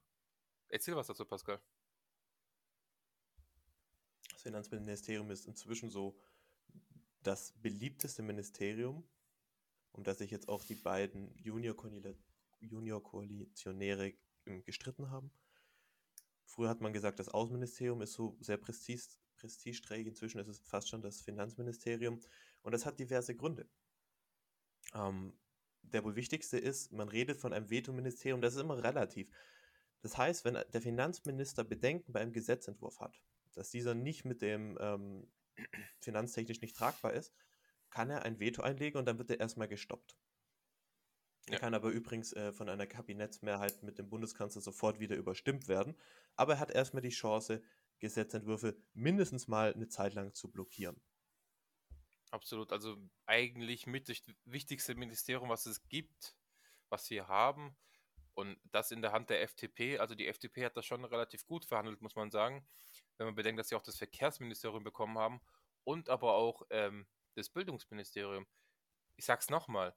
Erzähl 0.69 0.95
was 0.95 1.07
dazu, 1.07 1.25
Pascal. 1.25 1.61
Das 4.31 4.43
Finanzministerium 4.43 5.31
ist 5.31 5.47
inzwischen 5.47 5.91
so 5.91 6.21
das 7.23 7.53
beliebteste 7.61 8.23
Ministerium, 8.23 9.09
um 9.93 10.05
das 10.05 10.19
sich 10.19 10.31
jetzt 10.31 10.49
auch 10.49 10.65
die 10.65 10.75
beiden 10.75 11.35
Junior-Koalitionäre 11.39 14.07
Junior 14.07 14.21
gestritten 14.65 15.11
haben. 15.11 15.31
Früher 16.51 16.69
hat 16.69 16.81
man 16.81 16.93
gesagt, 16.93 17.21
das 17.21 17.29
Außenministerium 17.29 18.03
ist 18.03 18.15
so 18.15 18.37
sehr 18.41 18.57
prestige, 18.57 19.03
prestigeträchtig. 19.37 20.09
Inzwischen 20.09 20.41
ist 20.41 20.49
es 20.49 20.59
fast 20.59 20.89
schon 20.89 21.01
das 21.01 21.21
Finanzministerium. 21.21 22.21
Und 22.63 22.73
das 22.73 22.85
hat 22.85 22.99
diverse 22.99 23.37
Gründe. 23.37 23.69
Ähm, 24.93 25.33
der 25.83 26.03
wohl 26.03 26.17
wichtigste 26.17 26.59
ist, 26.59 26.93
man 26.93 27.09
redet 27.09 27.39
von 27.39 27.53
einem 27.53 27.71
Vetoministerium, 27.71 28.41
das 28.41 28.55
ist 28.55 28.61
immer 28.61 28.83
relativ. 28.83 29.31
Das 30.03 30.19
heißt, 30.19 30.45
wenn 30.45 30.55
der 30.55 30.83
Finanzminister 30.83 31.63
Bedenken 31.63 32.13
bei 32.13 32.21
einem 32.21 32.33
Gesetzentwurf 32.33 32.99
hat, 32.99 33.23
dass 33.53 33.71
dieser 33.71 33.95
nicht 33.95 34.25
mit 34.25 34.43
dem 34.43 34.77
ähm, 34.81 35.31
finanztechnisch 36.01 36.63
nicht 36.63 36.77
tragbar 36.77 37.13
ist, 37.13 37.33
kann 37.91 38.11
er 38.11 38.23
ein 38.23 38.41
Veto 38.41 38.63
einlegen 38.63 38.99
und 38.99 39.07
dann 39.07 39.19
wird 39.19 39.31
er 39.31 39.39
erstmal 39.39 39.69
gestoppt. 39.69 40.17
Er 41.53 41.59
kann 41.59 41.75
aber 41.75 41.91
übrigens 41.91 42.33
äh, 42.33 42.53
von 42.53 42.69
einer 42.69 42.87
Kabinettsmehrheit 42.87 43.83
mit 43.83 43.99
dem 43.99 44.09
Bundeskanzler 44.09 44.61
sofort 44.61 45.01
wieder 45.01 45.17
überstimmt 45.17 45.69
werden. 45.69 45.97
Aber 46.37 46.55
er 46.55 46.61
hat 46.61 46.71
erstmal 46.71 47.03
die 47.03 47.11
Chance, 47.11 47.63
Gesetzentwürfe 47.99 48.77
mindestens 48.95 49.49
mal 49.49 49.73
eine 49.75 49.89
Zeit 49.89 50.15
lang 50.15 50.35
zu 50.35 50.51
blockieren. 50.51 51.01
Absolut. 52.31 52.73
Also 52.73 52.97
eigentlich 53.27 53.87
mit 53.87 54.09
das 54.09 54.23
wichtigste 54.45 54.95
Ministerium, 54.95 55.49
was 55.49 55.67
es 55.67 55.89
gibt, 55.89 56.37
was 56.89 57.11
wir 57.11 57.29
haben. 57.29 57.77
Und 58.35 58.59
das 58.71 58.91
in 58.91 59.03
der 59.03 59.13
Hand 59.13 59.31
der 59.31 59.43
FDP. 59.43 59.99
Also 59.99 60.15
die 60.15 60.29
FDP 60.29 60.65
hat 60.65 60.77
das 60.77 60.87
schon 60.87 61.05
relativ 61.05 61.47
gut 61.47 61.65
verhandelt, 61.65 62.01
muss 62.01 62.15
man 62.15 62.31
sagen. 62.31 62.67
Wenn 63.17 63.27
man 63.27 63.35
bedenkt, 63.35 63.59
dass 63.59 63.69
sie 63.69 63.75
auch 63.75 63.83
das 63.83 63.99
Verkehrsministerium 63.99 64.85
bekommen 64.85 65.19
haben 65.19 65.41
und 65.85 66.09
aber 66.09 66.35
auch 66.35 66.63
ähm, 66.71 67.07
das 67.35 67.51
Bildungsministerium. 67.51 68.47
Ich 69.17 69.25
sag's 69.27 69.51
nochmal, 69.51 69.95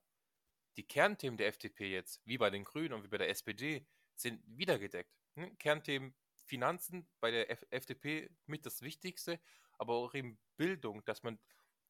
die 0.77 0.87
Kernthemen 0.87 1.37
der 1.37 1.47
FDP 1.47 1.91
jetzt, 1.91 2.21
wie 2.25 2.37
bei 2.37 2.49
den 2.49 2.63
Grünen 2.63 2.93
und 2.93 3.03
wie 3.03 3.09
bei 3.09 3.17
der 3.17 3.29
SPD, 3.29 3.85
sind 4.15 4.41
wiedergedeckt. 4.45 5.13
Hm? 5.35 5.57
Kernthemen 5.57 6.15
Finanzen 6.45 7.07
bei 7.19 7.31
der 7.31 7.49
F 7.49 7.65
FDP 7.69 8.29
mit 8.45 8.65
das 8.65 8.81
Wichtigste, 8.81 9.39
aber 9.77 9.93
auch 9.93 10.13
eben 10.13 10.39
Bildung, 10.57 11.03
dass 11.05 11.23
man 11.23 11.39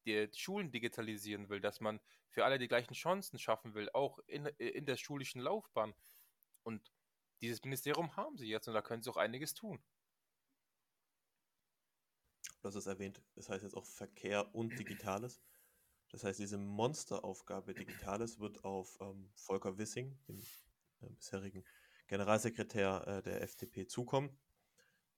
die 0.06 0.28
Schulen 0.34 0.70
digitalisieren 0.70 1.48
will, 1.48 1.60
dass 1.60 1.80
man 1.80 2.00
für 2.28 2.44
alle 2.44 2.58
die 2.58 2.68
gleichen 2.68 2.94
Chancen 2.94 3.38
schaffen 3.38 3.74
will, 3.74 3.88
auch 3.92 4.18
in, 4.26 4.46
in 4.46 4.86
der 4.86 4.96
schulischen 4.96 5.40
Laufbahn. 5.40 5.94
Und 6.62 6.92
dieses 7.40 7.62
Ministerium 7.64 8.16
haben 8.16 8.36
sie 8.36 8.46
jetzt 8.46 8.68
und 8.68 8.74
da 8.74 8.82
können 8.82 9.02
sie 9.02 9.10
auch 9.10 9.16
einiges 9.16 9.54
tun. 9.54 9.82
Du 12.60 12.68
hast 12.68 12.74
es 12.74 12.86
erwähnt, 12.86 13.22
das 13.34 13.48
heißt 13.48 13.62
jetzt 13.62 13.76
auch 13.76 13.84
Verkehr 13.84 14.54
und 14.54 14.78
Digitales. 14.78 15.40
Das 16.14 16.22
heißt, 16.22 16.38
diese 16.38 16.58
Monsteraufgabe 16.58 17.74
Digitales 17.74 18.38
wird 18.38 18.62
auf 18.64 18.98
ähm, 19.00 19.28
Volker 19.34 19.78
Wissing, 19.78 20.16
dem 20.28 20.38
äh, 21.00 21.10
bisherigen 21.10 21.64
Generalsekretär 22.06 23.04
äh, 23.04 23.22
der 23.22 23.42
FDP, 23.42 23.88
zukommen. 23.88 24.38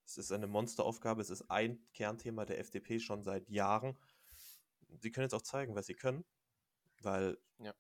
Es 0.07 0.17
ist 0.17 0.33
eine 0.33 0.47
Monsteraufgabe, 0.47 1.21
es 1.21 1.29
ist 1.29 1.51
ein 1.51 1.87
Kernthema 1.93 2.47
der 2.47 2.61
FDP 2.61 2.99
schon 2.99 3.23
seit 3.23 3.47
Jahren. 3.51 3.99
Sie 4.99 5.13
können 5.13 5.27
jetzt 5.27 5.35
auch 5.35 5.43
zeigen, 5.43 5.75
was 5.75 5.85
sie 5.85 5.97
können, 5.97 6.25
weil 7.03 7.37
ja. 7.59 7.75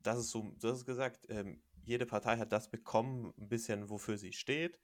das 0.00 0.18
ist 0.18 0.30
so, 0.30 0.42
du 0.58 0.68
hast 0.68 0.78
es 0.78 0.84
gesagt, 0.84 1.24
ähm, 1.28 1.62
jede 1.84 2.04
Partei 2.04 2.36
hat 2.36 2.50
das 2.50 2.68
bekommen, 2.68 3.32
ein 3.38 3.48
bisschen, 3.48 3.90
wofür 3.90 4.18
sie 4.18 4.32
steht, 4.32 4.76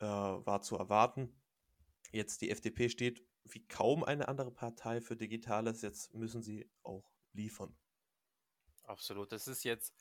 äh, 0.00 0.06
war 0.06 0.60
zu 0.60 0.76
erwarten. 0.76 1.40
Jetzt 2.10 2.40
die 2.40 2.50
FDP 2.50 2.88
steht 2.88 3.24
wie 3.44 3.66
kaum 3.66 4.04
eine 4.04 4.28
andere 4.28 4.50
Partei 4.50 5.00
für 5.00 5.16
Digitales, 5.16 5.82
jetzt 5.82 6.14
müssen 6.14 6.42
sie 6.42 6.70
auch 6.82 7.10
liefern. 7.32 7.76
Absolut, 8.84 9.32
das 9.32 9.46
ist 9.48 9.64
jetzt, 9.64 9.94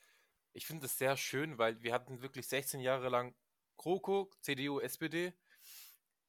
ich 0.53 0.65
finde 0.65 0.85
es 0.85 0.97
sehr 0.97 1.15
schön, 1.17 1.57
weil 1.57 1.81
wir 1.81 1.93
hatten 1.93 2.21
wirklich 2.21 2.47
16 2.47 2.79
Jahre 2.79 3.09
lang 3.09 3.35
GroKo, 3.77 4.31
CDU, 4.41 4.79
SPD 4.79 5.33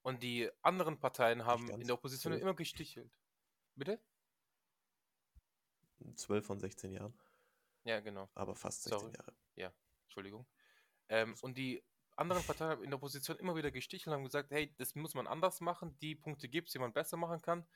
und 0.02 0.22
die 0.22 0.50
anderen 0.62 0.98
Parteien 0.98 1.44
haben 1.44 1.68
in 1.70 1.86
der 1.86 1.94
Opposition 1.94 2.32
immer 2.32 2.54
gestichelt. 2.54 3.10
Bitte? 3.74 4.00
12 6.14 6.46
von 6.46 6.58
16 6.58 6.92
Jahren. 6.92 7.18
Ja, 7.84 8.00
genau. 8.00 8.30
Aber 8.34 8.54
fast 8.54 8.82
16 8.82 8.98
Sorry. 8.98 9.12
Jahre. 9.16 9.34
Ja, 9.56 9.72
Entschuldigung. 10.04 10.46
Ähm, 11.08 11.34
und 11.42 11.56
die 11.56 11.82
anderen 12.20 12.44
Parteien 12.44 12.83
in 12.83 12.90
der 12.90 12.96
Opposition 12.96 13.38
immer 13.38 13.56
wieder 13.56 13.70
gestichelt 13.70 14.09
und 14.09 14.14
haben 14.14 14.24
gesagt, 14.24 14.50
hey, 14.50 14.74
das 14.76 14.94
muss 14.94 15.14
man 15.14 15.26
anders 15.26 15.61
machen, 15.61 15.98
die 16.00 16.14
Punkte 16.14 16.48
gibt 16.48 16.68
es, 16.68 16.72
die 16.72 16.78
man 16.78 16.92
besser 16.92 17.16
machen 17.16 17.40
kann. 17.40 17.66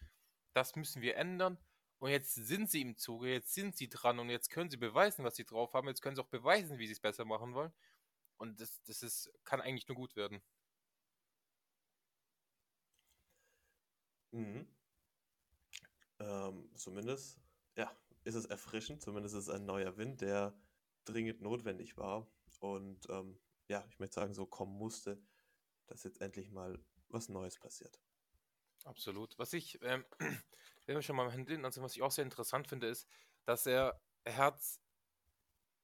Das 0.53 0.77
müssen 0.77 1.03
wir 1.03 1.17
ändern. 1.17 1.59
Und 1.99 2.11
jetzt 2.11 2.35
sind 2.35 2.71
sie 2.71 2.83
im 2.83 2.97
Zuge, 2.97 3.33
jetzt 3.33 3.55
sind 3.55 3.77
sie 3.77 3.89
dran 3.89 4.19
und 4.19 4.29
jetzt 4.29 4.51
können 4.51 4.71
sie 4.71 4.77
beweisen, 4.77 5.25
was 5.25 5.37
sie 5.37 5.45
drauf 5.45 5.73
haben. 5.73 5.89
Jetzt 5.89 6.03
können 6.03 6.17
sie 6.17 6.23
auch 6.23 6.29
beweisen, 6.29 6.79
wie 6.79 6.87
sie 6.87 6.93
es 6.93 7.01
besser 7.01 7.25
machen 7.25 7.55
wollen. 7.55 7.73
Und 8.37 8.61
das, 8.61 8.83
das 8.85 9.03
ist, 9.03 9.33
kann 9.45 9.61
eigentlich 9.61 9.89
nur 9.89 9.97
gut 9.97 10.17
werden. 10.17 10.43
Mhm. 14.33 14.67
Ähm, 16.19 16.71
zumindest, 16.75 17.41
ja, 17.77 17.91
ist 18.25 18.35
es 18.35 18.47
erfrischend, 18.47 19.01
zumindest 19.01 19.35
ist 19.35 19.49
es 19.49 19.55
ein 19.55 19.65
neuer 19.65 19.97
Wind, 19.97 20.21
der 20.21 20.55
dringend 21.05 21.41
notwendig 21.41 21.97
war 21.97 22.27
und 22.61 23.09
ähm, 23.11 23.39
ja, 23.69 23.85
ich 23.89 23.99
möchte 23.99 24.15
sagen, 24.15 24.35
so 24.35 24.47
kommen 24.47 24.77
musste, 24.77 25.23
dass 25.87 26.05
jetzt 26.05 26.21
endlich 26.21 26.51
mal 26.51 26.79
was 27.09 27.29
Neues 27.29 27.59
passiert. 27.59 28.01
Absolut. 28.85 29.39
Was 29.39 29.53
ich, 29.53 29.81
ähm, 29.83 30.05
wenn 30.87 30.97
wir 30.97 31.03
schon 31.03 31.17
mal 31.17 31.31
hinten, 31.31 31.65
also 31.65 31.83
was 31.83 31.97
ich 31.97 32.03
auch 32.03 32.11
sehr 32.11 32.25
interessant 32.25 32.69
finde, 32.69 32.89
ist, 32.89 33.09
dass 33.45 33.67
er, 33.67 34.01
er 34.25 34.37
hat 34.37 34.61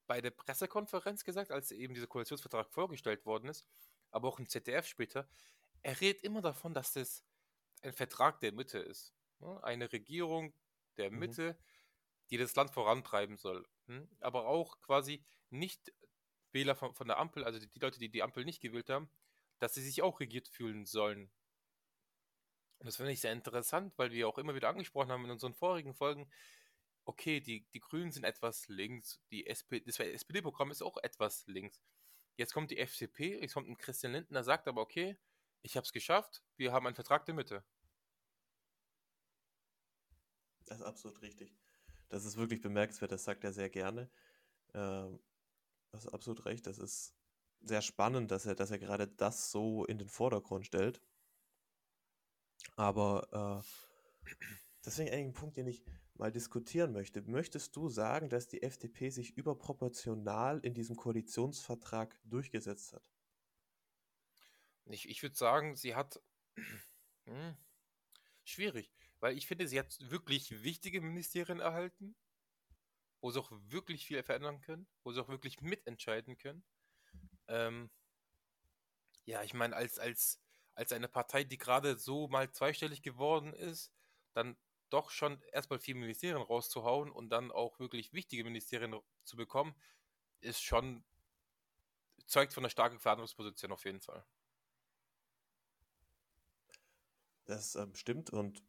bei 0.07 0.21
der 0.21 0.31
Pressekonferenz 0.31 1.25
gesagt, 1.25 1.51
als 1.51 1.71
eben 1.71 1.95
dieser 1.95 2.07
Koalitionsvertrag 2.07 2.71
vorgestellt 2.71 3.25
worden 3.25 3.49
ist, 3.49 3.65
aber 4.11 4.29
auch 4.29 4.39
im 4.39 4.49
ZDF 4.49 4.87
später, 4.87 5.29
er 5.83 6.01
redet 6.01 6.23
immer 6.23 6.43
davon, 6.43 6.75
dass 6.75 6.93
das 6.95 7.25
ein 7.83 7.93
Vertrag 7.93 8.41
der 8.41 8.53
Mitte 8.53 8.79
ist. 8.79 9.15
Ne? 9.39 9.63
Eine 9.63 9.93
Regierung 9.93 10.53
der 10.97 11.11
mhm. 11.11 11.19
Mitte, 11.19 11.53
mhm. 11.53 11.65
die 12.31 12.37
das 12.37 12.55
Land 12.55 12.73
vorantreiben 12.73 13.37
soll. 13.39 13.67
Hm? 13.87 14.09
Aber 14.21 14.47
auch 14.47 14.81
quasi 14.81 15.25
nicht 15.51 15.93
Wähler 16.53 16.75
von, 16.75 16.95
von 16.95 17.07
der 17.07 17.19
Ampel, 17.19 17.45
also 17.45 17.59
die, 17.59 17.69
die 17.69 17.79
Leute, 17.81 17.99
die 17.99 18.11
die 18.11 18.23
Ampel 18.23 18.45
nicht 18.45 18.61
gewählt 18.61 18.91
haben, 18.91 19.11
dass 19.59 19.75
sie 19.75 19.83
sich 19.83 20.03
auch 20.03 20.21
regiert 20.21 20.49
fühlen 20.49 20.87
sollen. 20.87 21.31
Und 22.79 22.87
das 22.87 22.97
finde 22.97 23.13
ich 23.13 23.21
sehr 23.21 23.33
interessant, 23.33 23.93
weil 23.99 24.11
wir 24.11 24.27
auch 24.27 24.39
immer 24.39 24.55
wieder 24.55 24.69
angesprochen 24.69 25.13
haben 25.13 25.25
in 25.25 25.31
unseren 25.31 25.55
vorigen 25.55 25.95
Folgen, 25.95 26.31
okay, 27.05 27.41
die, 27.41 27.67
die 27.73 27.81
Grünen 27.81 28.13
sind 28.13 28.25
etwas 28.25 28.69
links, 28.69 29.21
die 29.31 29.47
SP, 29.47 29.81
das 29.85 29.99
SPD-Programm 29.99 30.71
ist 30.71 30.83
auch 30.83 30.97
etwas 30.99 31.47
links. 31.47 31.81
Jetzt 32.37 32.55
kommt 32.55 32.71
die 32.71 32.79
FDP, 32.79 33.41
jetzt 33.41 33.55
kommt 33.55 33.69
ein 33.69 33.77
Christian 33.77 34.13
Lindner, 34.13 34.45
sagt 34.45 34.69
aber, 34.69 34.81
okay, 34.81 35.19
ich 35.63 35.77
habe 35.77 35.85
es 35.85 35.93
geschafft, 35.93 36.43
wir 36.57 36.73
haben 36.73 36.87
einen 36.87 36.95
Vertrag 36.95 37.27
der 37.27 37.35
Mitte. 37.35 37.65
Das 40.65 40.79
ist 40.79 40.85
absolut 40.85 41.21
richtig. 41.21 41.53
Das 42.09 42.25
ist 42.25 42.37
wirklich 42.37 42.61
bemerkenswert, 42.61 43.13
das 43.13 43.25
sagt 43.25 43.45
er 43.45 43.53
sehr 43.53 43.69
gerne. 43.69 44.09
Ähm, 44.73 45.21
das 45.93 46.05
ist 46.05 46.13
absolut 46.13 46.45
recht. 46.47 46.67
Das 46.67 46.79
ist 46.79 47.15
sehr 47.61 47.83
spannend, 47.83 48.31
dass 48.31 48.47
er, 48.47 48.55
dass 48.55 48.71
er 48.71 48.79
gerade 48.79 49.07
das 49.07 49.51
so 49.51 49.85
in 49.85 49.99
den 49.99 50.09
Vordergrund 50.09 50.67
stellt. 50.67 51.03
Aber 52.77 53.65
äh, 54.25 54.35
deswegen 54.85 55.11
ein 55.11 55.33
Punkt, 55.33 55.57
den 55.57 55.67
ich 55.67 55.83
mal 56.15 56.31
diskutieren 56.31 56.93
möchte. 56.93 57.23
Möchtest 57.23 57.75
du 57.77 57.89
sagen, 57.89 58.29
dass 58.29 58.47
die 58.47 58.63
FDP 58.63 59.11
sich 59.11 59.37
überproportional 59.37 60.61
in 60.61 60.75
diesem 60.75 60.97
Koalitionsvertrag 60.97 62.19
durchgesetzt 62.25 62.93
hat? 62.93 63.03
Ich, 64.87 65.09
ich 65.09 65.23
würde 65.23 65.37
sagen, 65.37 65.77
sie 65.77 65.95
hat. 65.95 66.21
Hm, 67.27 67.55
schwierig, 68.45 68.91
weil 69.21 69.37
ich 69.37 69.47
finde, 69.47 69.69
sie 69.69 69.79
hat 69.79 69.99
wirklich 70.11 70.65
wichtige 70.65 71.03
Ministerien 71.03 71.61
erhalten 71.61 72.17
wo 73.21 73.31
sie 73.31 73.41
auch 73.41 73.51
wirklich 73.69 74.07
viel 74.07 74.23
verändern 74.23 74.61
können, 74.61 74.87
wo 75.03 75.13
sie 75.13 75.21
auch 75.21 75.29
wirklich 75.29 75.61
mitentscheiden 75.61 76.37
können. 76.37 76.65
Ähm, 77.49 77.91
ja, 79.25 79.43
ich 79.43 79.55
meine, 79.55 79.77
als, 79.77 79.99
als, 79.99 80.41
als 80.75 80.93
eine 80.93 81.09
Partei, 81.09 81.45
die 81.45 81.59
gerade 81.59 81.97
so 81.97 82.29
mal 82.29 82.51
zweistellig 82.51 83.03
geworden 83.03 83.53
ist, 83.53 83.93
dann 84.33 84.57
doch 84.89 85.11
schon 85.11 85.41
erstmal 85.53 85.79
vier 85.79 85.95
Ministerien 85.95 86.41
rauszuhauen 86.41 87.11
und 87.11 87.31
dann 87.31 87.53
auch 87.53 87.79
wirklich 87.79 88.13
wichtige 88.13 88.45
Ministerien 88.45 88.99
zu 89.25 89.37
bekommen, 89.37 89.75
ist 90.41 90.63
schon, 90.63 91.05
zeugt 92.27 92.55
von 92.55 92.65
einer 92.65 92.71
starken 92.71 92.99
Verhandlungsposition 92.99 93.73
auf 93.73 93.85
jeden 93.85 94.01
Fall. 94.01 94.25
Das 97.45 97.75
ähm, 97.75 97.95
stimmt 97.95 98.31
und 98.31 98.63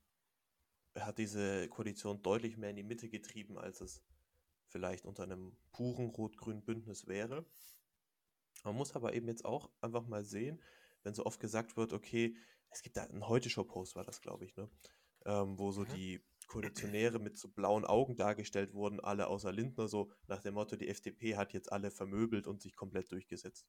hat 0.95 1.17
diese 1.17 1.69
Koalition 1.69 2.21
deutlich 2.21 2.57
mehr 2.57 2.71
in 2.71 2.75
die 2.75 2.83
Mitte 2.83 3.09
getrieben, 3.09 3.57
als 3.57 3.81
es 3.81 4.01
vielleicht 4.71 5.05
unter 5.05 5.23
einem 5.23 5.55
puren 5.71 6.09
rot-grünen 6.09 6.63
Bündnis 6.63 7.07
wäre. 7.07 7.45
Man 8.63 8.75
muss 8.75 8.95
aber 8.95 9.13
eben 9.13 9.27
jetzt 9.27 9.45
auch 9.45 9.69
einfach 9.81 10.05
mal 10.07 10.23
sehen, 10.23 10.61
wenn 11.03 11.13
so 11.13 11.25
oft 11.25 11.39
gesagt 11.39 11.77
wird, 11.77 11.93
okay, 11.93 12.35
es 12.69 12.81
gibt 12.81 12.97
da 12.97 13.03
einen 13.03 13.27
Heute-Show-Post, 13.27 13.95
war 13.95 14.03
das, 14.03 14.21
glaube 14.21 14.45
ich, 14.45 14.55
ne? 14.55 14.69
Ähm, 15.25 15.59
wo 15.59 15.71
so 15.71 15.81
mhm. 15.81 15.89
die 15.89 16.23
Koalitionäre 16.47 17.19
mit 17.19 17.37
so 17.37 17.47
blauen 17.49 17.85
Augen 17.85 18.15
dargestellt 18.15 18.73
wurden, 18.73 18.99
alle 18.99 19.27
außer 19.27 19.51
Lindner, 19.51 19.87
so 19.87 20.11
nach 20.27 20.41
dem 20.41 20.55
Motto, 20.55 20.75
die 20.75 20.89
FDP 20.89 21.37
hat 21.37 21.53
jetzt 21.53 21.71
alle 21.71 21.91
vermöbelt 21.91 22.47
und 22.47 22.61
sich 22.61 22.75
komplett 22.75 23.11
durchgesetzt. 23.11 23.67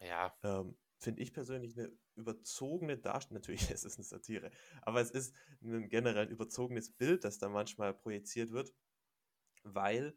Ja. 0.00 0.34
Ähm, 0.42 0.76
Finde 0.98 1.22
ich 1.22 1.32
persönlich 1.32 1.78
eine 1.78 1.92
überzogene 2.14 2.98
Darstellung, 2.98 3.40
natürlich 3.40 3.70
es 3.70 3.84
ist 3.84 3.96
eine 3.96 4.04
Satire, 4.04 4.50
aber 4.82 5.00
es 5.00 5.10
ist 5.10 5.34
ein 5.62 5.88
generell 5.88 6.28
überzogenes 6.28 6.90
Bild, 6.90 7.24
das 7.24 7.38
da 7.38 7.48
manchmal 7.48 7.94
projiziert 7.94 8.50
wird 8.50 8.74
weil 9.74 10.16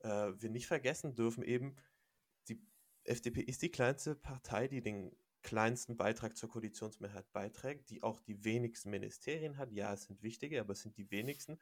äh, 0.00 0.32
wir 0.36 0.50
nicht 0.50 0.66
vergessen 0.66 1.14
dürfen 1.14 1.42
eben, 1.42 1.76
die 2.48 2.60
FDP 3.04 3.40
ist 3.40 3.62
die 3.62 3.70
kleinste 3.70 4.14
Partei, 4.14 4.68
die 4.68 4.82
den 4.82 5.16
kleinsten 5.42 5.96
Beitrag 5.96 6.36
zur 6.36 6.48
Koalitionsmehrheit 6.48 7.30
beiträgt, 7.32 7.90
die 7.90 8.02
auch 8.02 8.20
die 8.20 8.44
wenigsten 8.44 8.90
Ministerien 8.90 9.58
hat. 9.58 9.70
Ja, 9.72 9.92
es 9.92 10.04
sind 10.04 10.22
wichtige, 10.22 10.60
aber 10.60 10.72
es 10.72 10.80
sind 10.80 10.96
die 10.96 11.10
wenigsten. 11.10 11.60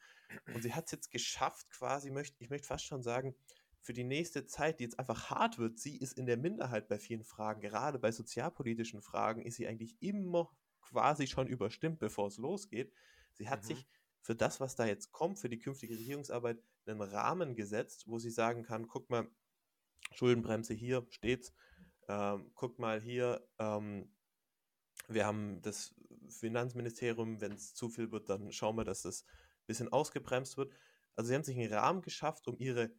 Und 0.55 0.63
sie 0.63 0.73
hat 0.73 0.87
es 0.87 0.93
jetzt 0.93 1.11
geschafft, 1.11 1.69
quasi, 1.71 2.11
möchte, 2.11 2.37
ich 2.43 2.49
möchte 2.49 2.69
fast 2.69 2.85
schon 2.85 3.03
sagen, 3.03 3.35
für 3.81 3.93
die 3.93 4.05
nächste 4.05 4.47
Zeit, 4.47 4.79
die 4.79 4.85
jetzt 4.85 5.01
einfach 5.01 5.31
hart 5.31 5.59
wird, 5.59 5.79
sie 5.79 5.97
ist 5.97 6.17
in 6.17 6.27
der 6.27 6.37
Minderheit 6.37 6.87
bei 6.89 7.01
vielen 7.01 7.25
Fragen, 7.25 7.61
gerade 7.61 7.99
bei 7.99 8.13
sozialpolitischen 8.13 9.03
Fragen 9.03 9.43
ist 9.43 9.57
sie 9.57 9.67
eigentlich 9.67 10.01
immer 10.01 10.57
quasi 10.81 11.27
schon 11.27 11.49
überstimmt, 11.49 11.99
bevor 11.99 12.29
es 12.29 12.39
losgeht. 12.39 12.93
Sie 13.33 13.49
hat 13.49 13.65
mhm. 13.65 13.67
sich 13.67 13.89
für 14.21 14.37
das, 14.37 14.61
was 14.61 14.77
da 14.77 14.87
jetzt 14.87 15.11
kommt, 15.11 15.41
für 15.41 15.49
die 15.49 15.59
künftige 15.59 15.99
Regierungsarbeit, 15.99 16.63
einen 16.87 17.01
Rahmen 17.01 17.55
gesetzt, 17.55 18.05
wo 18.07 18.19
sie 18.19 18.31
sagen 18.31 18.63
kann, 18.63 18.89
guck 18.89 19.11
mal, 19.11 19.29
Schuldenbremse 20.13 20.75
hier 20.75 21.07
steht's, 21.11 21.53
ähm, 22.09 22.51
guck 22.55 22.79
mal 22.79 23.01
hier, 23.01 23.47
ähm, 23.59 24.13
wir 25.09 25.27
haben 25.27 25.63
das 25.63 25.95
Finanzministerium, 26.29 27.41
wenn 27.41 27.53
es 27.53 27.75
zu 27.75 27.89
viel 27.89 28.11
wird, 28.13 28.29
dann 28.29 28.53
schauen 28.53 28.77
wir, 28.77 28.85
dass 28.85 29.03
das 29.03 29.25
ein 29.25 29.67
bisschen 29.67 29.89
ausgebremst 29.93 30.57
wird. 30.57 30.73
Also 31.15 31.29
sie 31.29 31.35
haben 31.35 31.45
sich 31.45 31.57
einen 31.57 31.73
Rahmen 31.73 32.03
geschafft, 32.03 32.49
um 32.49 32.57
ihre 32.59 32.91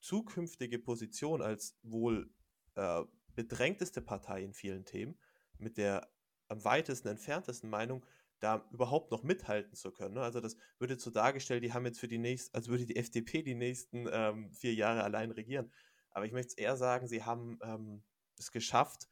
zukünftige 0.00 0.78
Position 0.78 1.42
als 1.42 1.78
wohl 1.82 2.30
äh, 2.74 3.02
bedrängteste 3.34 4.02
Partei 4.02 4.42
in 4.42 4.54
vielen 4.54 4.84
Themen, 4.84 5.18
mit 5.58 5.78
der 5.78 6.10
am 6.48 6.64
weitesten 6.64 7.08
entferntesten 7.08 7.68
Meinung, 7.68 8.06
da 8.38 8.68
überhaupt 8.70 9.10
noch 9.10 9.22
mithalten 9.22 9.74
zu 9.74 9.92
können. 9.92 10.14
Ne? 10.14 10.22
Also 10.22 10.40
das 10.40 10.56
wird 10.78 10.90
jetzt 10.90 11.04
so 11.04 11.10
dargestellt, 11.10 11.64
die 11.64 11.72
haben 11.72 11.86
jetzt 11.86 12.00
für 12.00 12.08
die 12.08 12.18
nächsten, 12.18 12.54
als 12.54 12.68
würde 12.68 12.86
die 12.86 12.96
FDP 12.96 13.42
die 13.42 13.54
nächsten 13.54 14.06
ähm, 14.10 14.52
vier 14.52 14.74
Jahre 14.74 15.02
allein 15.04 15.30
regieren. 15.30 15.72
Aber 16.10 16.26
ich 16.26 16.32
möchte 16.32 16.48
es 16.48 16.58
eher 16.58 16.76
sagen, 16.76 17.08
sie 17.08 17.24
haben 17.24 17.58
ähm, 17.62 18.02
es 18.38 18.50
geschafft, 18.52 19.08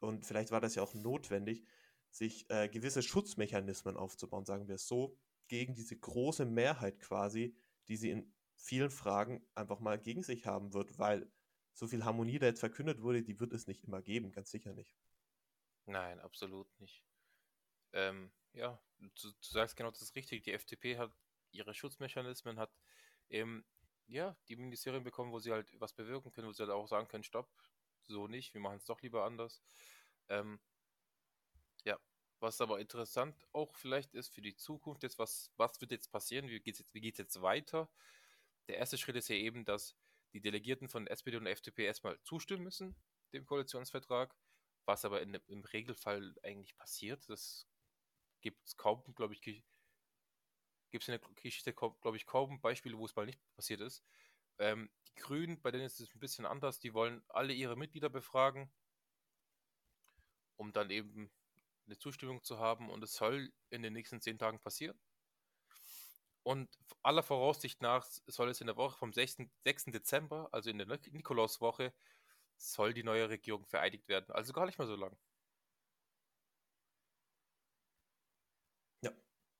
und 0.00 0.24
vielleicht 0.24 0.50
war 0.50 0.60
das 0.60 0.74
ja 0.74 0.82
auch 0.82 0.94
notwendig, 0.94 1.64
sich 2.10 2.48
äh, 2.50 2.68
gewisse 2.68 3.02
Schutzmechanismen 3.02 3.96
aufzubauen, 3.96 4.44
sagen 4.44 4.68
wir 4.68 4.76
es 4.76 4.86
so, 4.86 5.18
gegen 5.48 5.74
diese 5.74 5.96
große 5.96 6.44
Mehrheit 6.44 7.00
quasi, 7.00 7.56
die 7.88 7.96
sie 7.96 8.10
in 8.10 8.32
vielen 8.54 8.90
Fragen 8.90 9.46
einfach 9.54 9.80
mal 9.80 9.98
gegen 9.98 10.22
sich 10.22 10.46
haben 10.46 10.72
wird, 10.72 10.98
weil 10.98 11.30
so 11.72 11.86
viel 11.86 12.04
Harmonie 12.04 12.38
da 12.38 12.46
jetzt 12.46 12.60
verkündet 12.60 13.02
wurde, 13.02 13.22
die 13.22 13.38
wird 13.40 13.52
es 13.52 13.66
nicht 13.66 13.84
immer 13.84 14.02
geben, 14.02 14.32
ganz 14.32 14.50
sicher 14.50 14.74
nicht. 14.74 14.96
Nein, 15.86 16.20
absolut 16.20 16.68
nicht. 16.80 17.07
Ähm, 17.92 18.30
ja, 18.52 18.80
du, 18.98 19.08
du, 19.30 19.32
sagst 19.40 19.76
genau 19.76 19.90
das 19.90 20.02
ist 20.02 20.14
richtig. 20.16 20.42
Die 20.44 20.52
FDP 20.52 20.98
hat 20.98 21.12
ihre 21.50 21.74
Schutzmechanismen, 21.74 22.58
hat 22.58 22.72
eben, 23.28 23.64
ja, 24.06 24.36
die 24.48 24.56
Ministerien 24.56 25.04
bekommen, 25.04 25.32
wo 25.32 25.38
sie 25.38 25.52
halt 25.52 25.68
was 25.80 25.92
bewirken 25.92 26.32
können, 26.32 26.48
wo 26.48 26.52
sie 26.52 26.62
halt 26.62 26.72
auch 26.72 26.86
sagen 26.86 27.08
können, 27.08 27.24
stopp, 27.24 27.50
so 28.02 28.26
nicht, 28.26 28.54
wir 28.54 28.60
machen 28.60 28.78
es 28.78 28.84
doch 28.84 29.00
lieber 29.02 29.24
anders. 29.24 29.62
Ähm, 30.28 30.60
ja, 31.84 31.98
was 32.40 32.60
aber 32.60 32.80
interessant 32.80 33.46
auch 33.52 33.74
vielleicht 33.74 34.14
ist 34.14 34.34
für 34.34 34.42
die 34.42 34.56
Zukunft, 34.56 35.04
ist, 35.04 35.18
was, 35.18 35.52
was 35.56 35.80
wird 35.80 35.92
jetzt 35.92 36.10
passieren, 36.10 36.48
wie 36.48 36.60
geht 36.60 36.80
es 36.80 36.84
jetzt, 36.92 37.18
jetzt 37.18 37.42
weiter? 37.42 37.90
Der 38.68 38.76
erste 38.78 38.98
Schritt 38.98 39.16
ist 39.16 39.28
ja 39.28 39.36
eben, 39.36 39.64
dass 39.64 39.96
die 40.32 40.40
Delegierten 40.40 40.88
von 40.88 41.06
SPD 41.06 41.36
und 41.36 41.46
FDP 41.46 41.86
erstmal 41.86 42.20
zustimmen 42.22 42.64
müssen, 42.64 42.96
dem 43.32 43.46
Koalitionsvertrag, 43.46 44.34
was 44.84 45.04
aber 45.04 45.22
in, 45.22 45.34
im 45.46 45.64
Regelfall 45.64 46.34
eigentlich 46.42 46.76
passiert. 46.76 47.28
Das 47.28 47.66
gibt 48.40 48.66
es 48.66 48.76
kaum, 48.76 49.02
glaube 49.14 49.34
ich, 49.34 49.42
gibt 49.42 49.64
es 50.92 51.08
in 51.08 51.12
der 51.12 51.20
Geschichte, 51.34 51.72
glaube 51.72 52.16
ich, 52.16 52.26
kaum 52.26 52.60
Beispiele, 52.60 52.98
wo 52.98 53.04
es 53.06 53.16
mal 53.16 53.26
nicht 53.26 53.40
passiert 53.54 53.80
ist. 53.80 54.02
Ähm, 54.58 54.90
die 55.08 55.14
Grünen, 55.14 55.60
bei 55.60 55.70
denen 55.70 55.84
ist 55.84 56.00
es 56.00 56.14
ein 56.14 56.20
bisschen 56.20 56.46
anders, 56.46 56.80
die 56.80 56.94
wollen 56.94 57.22
alle 57.28 57.52
ihre 57.52 57.76
Mitglieder 57.76 58.08
befragen, 58.08 58.70
um 60.56 60.72
dann 60.72 60.90
eben 60.90 61.30
eine 61.86 61.98
Zustimmung 61.98 62.44
zu 62.44 62.58
haben 62.58 62.90
und 62.90 63.02
es 63.02 63.14
soll 63.14 63.52
in 63.70 63.82
den 63.82 63.94
nächsten 63.94 64.20
zehn 64.20 64.38
Tagen 64.38 64.60
passieren. 64.60 64.98
Und 66.42 66.68
aller 67.02 67.22
Voraussicht 67.22 67.80
nach 67.82 68.04
soll 68.26 68.48
es 68.50 68.60
in 68.60 68.66
der 68.66 68.76
Woche 68.76 68.98
vom 68.98 69.12
6. 69.12 69.36
6. 69.64 69.84
Dezember, 69.92 70.48
also 70.52 70.68
in 70.70 70.78
der 70.78 70.86
Nikolauswoche, 71.12 71.92
soll 72.56 72.94
die 72.94 73.04
neue 73.04 73.28
Regierung 73.28 73.66
vereidigt 73.66 74.08
werden. 74.08 74.32
Also 74.32 74.52
gar 74.52 74.66
nicht 74.66 74.78
mehr 74.78 74.88
so 74.88 74.96
lang. 74.96 75.16
Ja, 79.02 79.10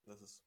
das 0.08 0.20
ist. 0.20 0.42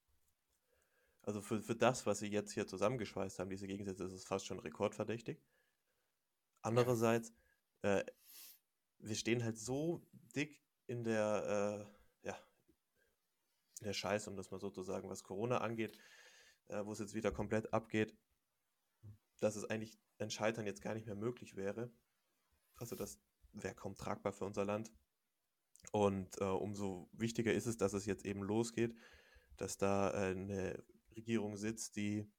Also 1.24 1.42
für, 1.42 1.62
für 1.62 1.76
das, 1.76 2.06
was 2.06 2.20
sie 2.20 2.28
jetzt 2.28 2.52
hier 2.52 2.68
zusammengeschweißt 2.68 3.40
haben, 3.40 3.50
diese 3.50 3.68
Gegensätze, 3.68 4.04
ist 4.04 4.14
es 4.14 4.26
fast 4.26 4.46
schon 4.46 4.60
rekordverdächtig. 4.60 5.40
Andererseits, 6.62 7.32
äh, 7.84 8.04
wir 9.00 9.16
stehen 9.16 9.44
halt 9.44 9.58
so 9.58 10.06
dick 10.36 10.64
in 10.88 11.04
der, 11.04 11.88
äh, 12.24 12.28
ja, 12.28 12.38
in 13.80 13.86
der 13.86 13.94
Scheiße, 13.94 14.30
um 14.30 14.36
das 14.36 14.52
mal 14.52 14.60
so 14.60 14.70
zu 14.70 14.84
sagen, 14.84 15.10
was 15.10 15.24
Corona 15.24 15.60
angeht, 15.60 15.98
äh, 16.68 16.84
wo 16.86 16.92
es 16.92 17.00
jetzt 17.00 17.14
wieder 17.14 17.32
komplett 17.32 17.72
abgeht, 17.74 18.16
dass 19.40 19.56
es 19.56 19.66
eigentlich 19.66 19.98
ein 20.20 20.32
Scheitern 20.32 20.66
jetzt 20.66 20.82
gar 20.82 20.94
nicht 20.94 21.06
mehr 21.06 21.16
möglich 21.16 21.56
wäre. 21.56 21.92
Also 22.76 22.96
das 22.96 23.20
wäre 23.54 23.76
kaum 23.76 23.96
tragbar 23.96 24.34
für 24.34 24.46
unser 24.46 24.66
Land. 24.66 24.92
Und 25.92 26.40
äh, 26.40 26.46
umso 26.46 27.10
wichtiger 27.12 27.54
ist 27.54 27.66
es, 27.66 27.78
dass 27.78 27.94
es 27.94 28.06
jetzt 28.06 28.26
eben 28.26 28.44
losgeht, 28.44 28.96
dass 29.62 29.78
da 29.78 30.12
äh, 30.12 30.32
eine 30.32 30.84
Regierung 31.16 31.56
sitzt, 31.58 31.96
die 31.96 32.30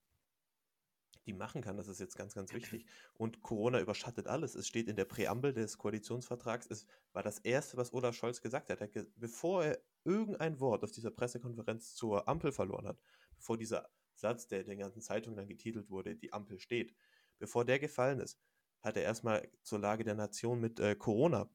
die 1.27 1.33
machen 1.33 1.63
kann. 1.63 1.77
Das 1.77 1.89
ist 1.89 2.01
jetzt 2.01 2.17
ganz, 2.17 2.35
ganz 2.35 2.53
wichtig. 2.53 2.85
Und 3.15 3.43
Corona 3.43 3.81
überschattet 3.81 4.27
alles. 4.27 4.55
Es 4.55 4.67
steht 4.67 4.89
in 4.89 4.97
der 4.97 5.05
Präambel 5.05 5.53
des 5.53 5.79
Koalitionsvertrags. 5.79 6.67
Es 6.69 6.87
war 7.13 7.23
das 7.23 7.39
Erste, 7.39 7.77
was 7.77 7.93
Olaf 7.93 8.17
Scholz 8.17 8.41
gesagt 8.41 8.71
hat. 8.71 8.81
Er, 8.81 9.07
bevor 9.17 9.65
er 9.65 9.79
irgendein 10.05 10.59
Wort 10.59 10.83
auf 10.83 10.91
dieser 10.91 11.11
Pressekonferenz 11.11 11.95
zur 11.95 12.29
Ampel 12.29 12.53
verloren 12.53 12.89
hat, 12.89 12.99
bevor 13.37 13.57
dieser 13.57 13.89
Satz, 14.15 14.49
der 14.49 14.61
in 14.63 14.67
den 14.67 14.79
ganzen 14.79 15.01
Zeitungen 15.01 15.37
dann 15.37 15.47
getitelt 15.47 15.91
wurde, 15.91 16.17
die 16.17 16.33
Ampel 16.33 16.59
steht, 16.59 16.95
bevor 17.39 17.65
der 17.65 17.79
gefallen 17.79 18.21
ist, 18.21 18.39
hat 18.81 18.97
er 18.97 19.05
erstmal 19.05 19.49
zur 19.63 19.79
Lage 19.79 20.03
der 20.03 20.17
Nation 20.17 20.61
mit 20.61 20.81
äh, 20.81 20.97
Corona 20.97 21.49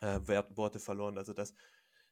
äh, 0.00 0.20
Worte 0.54 0.78
verloren. 0.78 1.18
Also 1.18 1.32
das 1.32 1.52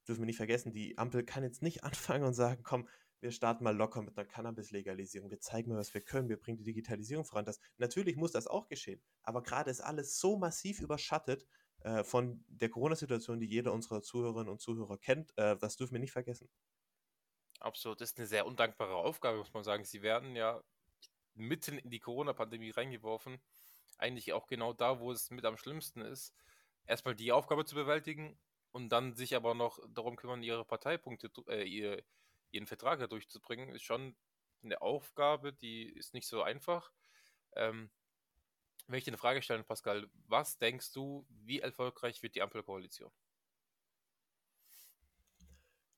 dürfen 0.09 0.23
wir 0.23 0.27
nicht 0.27 0.37
vergessen. 0.37 0.73
Die 0.73 0.97
Ampel 0.99 1.25
kann 1.25 1.42
jetzt 1.42 1.62
nicht 1.62 1.85
anfangen 1.85 2.25
und 2.25 2.35
sagen, 2.35 2.62
komm, 2.62 2.88
wir 3.21 3.31
starten 3.31 3.64
mal 3.64 3.75
locker 3.75 4.03
mit 4.03 4.16
einer 4.16 4.27
Cannabis-Legalisierung, 4.27 5.31
wir 5.31 5.40
zeigen 5.40 5.71
mal, 5.71 5.79
was 5.79 5.95
wir 5.95 6.03
können, 6.03 6.29
wir 6.29 6.38
bringen 6.38 6.59
die 6.59 6.64
Digitalisierung 6.64 7.25
voran. 7.25 7.45
Das, 7.45 7.61
natürlich 7.79 8.16
muss 8.16 8.33
das 8.33 8.47
auch 8.47 8.69
geschehen, 8.69 9.03
aber 9.23 9.42
gerade 9.42 9.71
ist 9.71 9.81
alles 9.81 10.19
so 10.19 10.37
massiv 10.37 10.81
überschattet 10.81 11.47
äh, 11.81 12.05
von 12.05 12.45
der 12.49 12.69
Corona-Situation, 12.69 13.40
die 13.40 13.47
jeder 13.47 13.73
unserer 13.73 14.03
Zuhörerinnen 14.03 14.51
und 14.51 14.61
Zuhörer 14.61 14.99
kennt, 14.99 15.37
äh, 15.38 15.57
das 15.57 15.77
dürfen 15.77 15.95
wir 15.95 16.01
nicht 16.01 16.12
vergessen. 16.12 16.49
Absolut, 17.59 18.01
das 18.01 18.11
ist 18.11 18.19
eine 18.19 18.27
sehr 18.27 18.47
undankbare 18.47 18.95
Aufgabe, 18.95 19.38
muss 19.38 19.55
man 19.55 19.64
sagen. 19.64 19.85
Sie 19.85 20.03
werden 20.03 20.37
ja 20.37 20.62
mitten 21.35 21.79
in 21.79 21.90
die 21.90 22.01
Corona-Pandemie 22.01 22.71
reingeworfen, 22.71 23.38
eigentlich 23.99 24.35
auch 24.35 24.47
genau 24.47 24.75
da, 24.75 25.01
wo 25.01 25.11
es 25.11 25.31
mit 25.31 25.45
am 25.47 25.57
schlimmsten 25.57 26.03
ist, 26.03 26.35
erstmal 26.85 27.14
die 27.14 27.33
Aufgabe 27.33 27.64
zu 27.64 27.75
bewältigen 27.75 28.38
und 28.77 28.91
dann 28.91 29.15
sich 29.15 29.35
aber 29.35 29.55
noch 29.55 29.79
darum 29.89 30.17
kümmern, 30.17 30.43
ihre 30.43 30.67
Parteipunkte, 30.67 31.31
äh, 31.49 31.65
ihr, 31.65 32.05
ihren 32.51 32.67
Vertrag 32.67 32.99
da 32.99 33.07
durchzubringen, 33.07 33.71
ist 33.71 33.85
schon 33.85 34.15
eine 34.62 34.83
Aufgabe, 34.83 35.55
die 35.55 35.85
ist 35.85 36.12
nicht 36.12 36.29
so 36.29 36.43
einfach. 36.43 36.93
Ähm, 37.55 37.91
wenn 38.87 38.99
ich 38.99 39.05
dir 39.05 39.12
eine 39.12 39.17
Frage 39.17 39.41
stelle, 39.41 39.65
Pascal, 39.65 40.11
was 40.29 40.59
denkst 40.59 40.93
du, 40.93 41.27
wie 41.31 41.61
erfolgreich 41.61 42.23
wird 42.23 42.35
die 42.35 42.43
Ampelkoalition? 42.43 43.11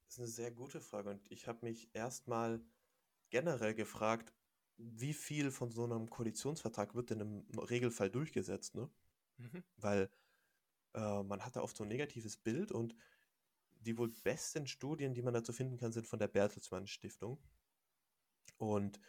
Das 0.04 0.14
ist 0.14 0.18
eine 0.20 0.28
sehr 0.28 0.52
gute 0.52 0.80
Frage 0.80 1.10
und 1.10 1.32
ich 1.32 1.48
habe 1.48 1.66
mich 1.66 1.92
erstmal 1.96 2.60
generell 3.30 3.74
gefragt, 3.74 4.32
wie 4.76 5.14
viel 5.14 5.50
von 5.50 5.72
so 5.72 5.82
einem 5.82 6.08
Koalitionsvertrag 6.08 6.94
wird 6.94 7.10
denn 7.10 7.20
im 7.20 7.58
Regelfall 7.58 8.08
durchgesetzt, 8.08 8.76
ne? 8.76 8.88
Mhm. 9.38 9.64
Weil 9.78 10.12
äh, 10.94 11.22
man 11.22 11.44
hat 11.44 11.56
da 11.56 11.62
oft 11.62 11.76
so 11.76 11.84
ein 11.84 11.88
negatives 11.88 12.36
Bild 12.36 12.72
und 12.72 12.94
die 13.80 13.96
wohl 13.96 14.08
besten 14.24 14.66
Studien, 14.66 15.14
die 15.14 15.22
man 15.22 15.34
dazu 15.34 15.52
finden 15.52 15.76
kann, 15.76 15.92
sind 15.92 16.06
von 16.06 16.18
der 16.18 16.28
Bertelsmann 16.28 16.86
Stiftung. 16.86 17.38
Und 18.58 19.00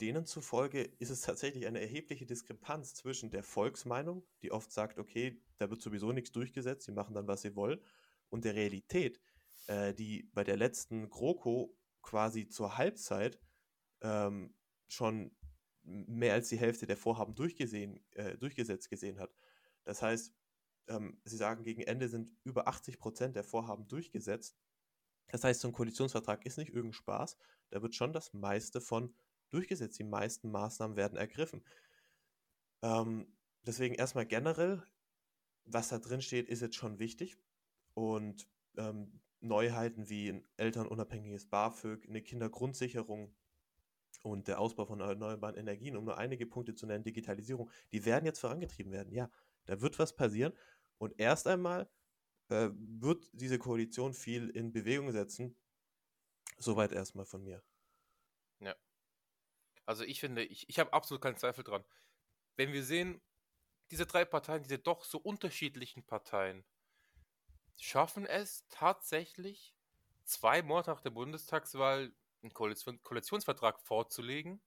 denen 0.00 0.24
zufolge 0.24 0.82
ist 0.82 1.10
es 1.10 1.22
tatsächlich 1.22 1.66
eine 1.66 1.80
erhebliche 1.80 2.26
Diskrepanz 2.26 2.94
zwischen 2.94 3.30
der 3.30 3.42
Volksmeinung, 3.42 4.26
die 4.42 4.52
oft 4.52 4.72
sagt, 4.72 4.98
okay, 4.98 5.40
da 5.58 5.70
wird 5.70 5.82
sowieso 5.82 6.12
nichts 6.12 6.32
durchgesetzt, 6.32 6.86
sie 6.86 6.92
machen 6.92 7.14
dann, 7.14 7.26
was 7.26 7.42
sie 7.42 7.54
wollen, 7.56 7.80
und 8.30 8.44
der 8.44 8.54
Realität, 8.54 9.20
äh, 9.66 9.92
die 9.94 10.30
bei 10.32 10.44
der 10.44 10.56
letzten 10.56 11.10
GroKo 11.10 11.76
quasi 12.02 12.48
zur 12.48 12.78
Halbzeit 12.78 13.38
ähm, 14.00 14.54
schon 14.88 15.36
mehr 15.82 16.34
als 16.34 16.48
die 16.48 16.58
Hälfte 16.58 16.86
der 16.86 16.96
Vorhaben 16.96 17.34
durchgesehen, 17.34 18.00
äh, 18.12 18.36
durchgesetzt 18.38 18.88
gesehen 18.88 19.18
hat. 19.18 19.34
Das 19.84 20.02
heißt, 20.02 20.32
ähm, 20.90 21.18
Sie 21.24 21.36
sagen, 21.36 21.62
gegen 21.62 21.82
Ende 21.82 22.08
sind 22.08 22.30
über 22.44 22.68
80 22.68 22.98
Prozent 22.98 23.36
der 23.36 23.44
Vorhaben 23.44 23.88
durchgesetzt. 23.88 24.56
Das 25.28 25.44
heißt, 25.44 25.60
so 25.60 25.68
ein 25.68 25.72
Koalitionsvertrag 25.72 26.44
ist 26.44 26.58
nicht 26.58 26.70
irgendein 26.70 26.94
Spaß. 26.94 27.36
Da 27.70 27.80
wird 27.82 27.94
schon 27.94 28.12
das 28.12 28.34
meiste 28.34 28.80
von 28.80 29.14
durchgesetzt. 29.50 29.98
Die 29.98 30.04
meisten 30.04 30.50
Maßnahmen 30.50 30.96
werden 30.96 31.16
ergriffen. 31.16 31.64
Ähm, 32.82 33.32
deswegen 33.64 33.94
erstmal 33.94 34.26
generell, 34.26 34.82
was 35.64 35.88
da 35.88 35.98
drin 35.98 36.20
steht, 36.20 36.48
ist 36.48 36.62
jetzt 36.62 36.76
schon 36.76 36.98
wichtig. 36.98 37.38
Und 37.94 38.48
ähm, 38.76 39.20
Neuheiten 39.40 40.08
wie 40.08 40.30
ein 40.30 40.44
elternunabhängiges 40.56 41.46
BAföG, 41.46 42.06
eine 42.08 42.22
Kindergrundsicherung 42.22 43.34
und 44.22 44.48
der 44.48 44.60
Ausbau 44.60 44.84
von 44.84 45.00
erneuerbaren 45.00 45.56
Energien, 45.56 45.96
um 45.96 46.04
nur 46.04 46.18
einige 46.18 46.46
Punkte 46.46 46.74
zu 46.74 46.86
nennen, 46.86 47.04
Digitalisierung, 47.04 47.70
die 47.92 48.04
werden 48.04 48.26
jetzt 48.26 48.40
vorangetrieben 48.40 48.92
werden. 48.92 49.12
Ja, 49.12 49.30
da 49.64 49.80
wird 49.80 49.98
was 49.98 50.14
passieren. 50.14 50.52
Und 51.00 51.18
erst 51.18 51.46
einmal 51.46 51.90
äh, 52.50 52.68
wird 52.74 53.26
diese 53.32 53.58
Koalition 53.58 54.12
viel 54.12 54.50
in 54.50 54.70
Bewegung 54.70 55.10
setzen. 55.12 55.56
Soweit 56.58 56.92
erstmal 56.92 57.24
von 57.24 57.42
mir. 57.42 57.64
Ja. 58.58 58.76
Also 59.86 60.04
ich 60.04 60.20
finde, 60.20 60.44
ich, 60.44 60.68
ich 60.68 60.78
habe 60.78 60.92
absolut 60.92 61.22
keinen 61.22 61.38
Zweifel 61.38 61.64
dran. 61.64 61.84
Wenn 62.56 62.74
wir 62.74 62.84
sehen, 62.84 63.22
diese 63.90 64.04
drei 64.04 64.26
Parteien, 64.26 64.62
diese 64.62 64.78
doch 64.78 65.04
so 65.04 65.18
unterschiedlichen 65.18 66.04
Parteien, 66.04 66.66
schaffen 67.78 68.26
es 68.26 68.66
tatsächlich, 68.68 69.74
zwei 70.24 70.62
Monate 70.62 70.90
nach 70.90 71.00
der 71.00 71.10
Bundestagswahl 71.10 72.12
einen 72.42 72.52
Koalition, 72.52 73.00
Koalitionsvertrag 73.02 73.80
vorzulegen. 73.80 74.60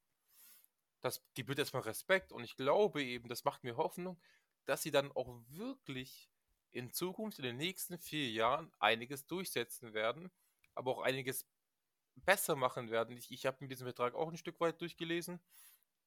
Das 1.02 1.24
gebührt 1.36 1.60
erstmal 1.60 1.84
Respekt 1.84 2.32
und 2.32 2.44
ich 2.44 2.56
glaube 2.56 3.04
eben, 3.04 3.30
das 3.30 3.44
macht 3.44 3.64
mir 3.64 3.78
Hoffnung, 3.78 4.20
dass 4.66 4.84
sie 4.84 4.92
dann 4.92 5.12
auch 5.12 5.42
wirklich 5.50 6.30
in 6.72 6.92
Zukunft, 6.92 7.40
in 7.40 7.46
den 7.46 7.58
nächsten 7.58 7.98
vier 8.00 8.30
Jahren, 8.32 8.72
einiges 8.80 9.26
durchsetzen 9.26 9.94
werden, 9.94 10.32
aber 10.74 10.92
auch 10.92 11.02
einiges 11.02 11.46
besser 12.16 12.56
machen 12.56 12.90
werden. 12.90 13.18
Ich, 13.18 13.32
ich 13.32 13.46
habe 13.46 13.58
mir 13.60 13.68
diesen 13.68 13.86
Vertrag 13.86 14.16
auch 14.16 14.30
ein 14.30 14.38
Stück 14.38 14.60
weit 14.60 14.82
durchgelesen 14.82 15.40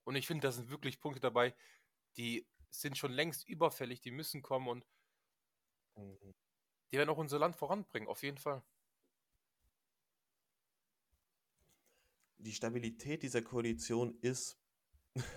und 0.04 0.16
ich 0.16 0.26
finde, 0.26 0.46
da 0.46 0.52
sind 0.52 0.70
wirklich 0.70 1.00
Punkte 1.00 1.20
dabei, 1.20 1.54
die 2.16 2.46
sind 2.70 2.98
schon 2.98 3.12
längst 3.12 3.48
überfällig, 3.48 4.00
die 4.00 4.10
müssen 4.10 4.42
kommen 4.42 4.68
und 4.68 4.86
mhm. 5.96 6.34
die 6.90 6.96
werden 6.98 7.10
auch 7.10 7.18
unser 7.18 7.38
Land 7.38 7.56
voranbringen, 7.56 8.08
auf 8.08 8.22
jeden 8.22 8.38
Fall. 8.38 8.62
Die 12.38 12.52
Stabilität 12.52 13.22
dieser 13.22 13.42
Koalition 13.42 14.18
ist, 14.20 14.58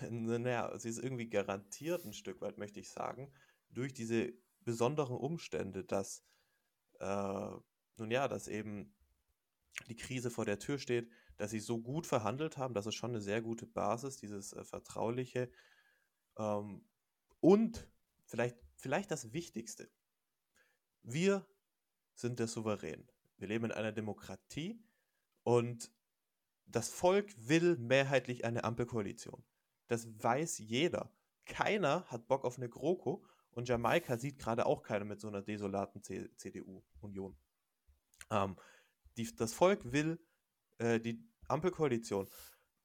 naja, 0.09 0.77
sie 0.77 0.89
ist 0.89 0.99
irgendwie 0.99 1.29
garantiert 1.29 2.05
ein 2.05 2.13
Stück 2.13 2.41
weit, 2.41 2.57
möchte 2.57 2.79
ich 2.79 2.89
sagen, 2.89 3.31
durch 3.69 3.93
diese 3.93 4.33
besonderen 4.61 5.17
Umstände, 5.17 5.83
dass, 5.83 6.23
äh, 6.99 7.51
nun 7.97 8.11
ja, 8.11 8.27
dass 8.27 8.47
eben 8.47 8.93
die 9.87 9.95
Krise 9.95 10.29
vor 10.29 10.45
der 10.45 10.59
Tür 10.59 10.77
steht, 10.77 11.09
dass 11.37 11.51
sie 11.51 11.59
so 11.59 11.79
gut 11.79 12.05
verhandelt 12.05 12.57
haben, 12.57 12.73
das 12.73 12.85
ist 12.85 12.95
schon 12.95 13.11
eine 13.11 13.21
sehr 13.21 13.41
gute 13.41 13.65
Basis, 13.65 14.17
dieses 14.17 14.53
äh, 14.53 14.63
Vertrauliche. 14.63 15.49
Ähm, 16.37 16.85
und 17.39 17.87
vielleicht, 18.25 18.57
vielleicht 18.75 19.11
das 19.11 19.31
Wichtigste, 19.31 19.89
wir 21.03 21.47
sind 22.13 22.39
der 22.39 22.47
Souverän. 22.47 23.07
Wir 23.37 23.47
leben 23.47 23.65
in 23.65 23.71
einer 23.71 23.93
Demokratie 23.93 24.83
und 25.43 25.91
das 26.65 26.89
Volk 26.89 27.33
will 27.37 27.77
mehrheitlich 27.77 28.43
eine 28.43 28.63
Ampelkoalition. 28.63 29.43
Das 29.89 30.07
weiß 30.23 30.59
jeder. 30.59 31.11
Keiner 31.45 32.05
hat 32.05 32.27
Bock 32.27 32.45
auf 32.45 32.57
eine 32.57 32.69
GroKo 32.69 33.25
und 33.51 33.67
Jamaika 33.67 34.17
sieht 34.17 34.37
gerade 34.37 34.65
auch 34.65 34.83
keiner 34.83 35.03
mit 35.03 35.19
so 35.19 35.27
einer 35.27 35.41
desolaten 35.41 36.01
CDU-Union. 36.03 37.35
Ähm, 38.29 38.55
das 39.35 39.53
Volk 39.53 39.91
will 39.91 40.19
äh, 40.77 40.99
die 40.99 41.27
Ampelkoalition. 41.47 42.29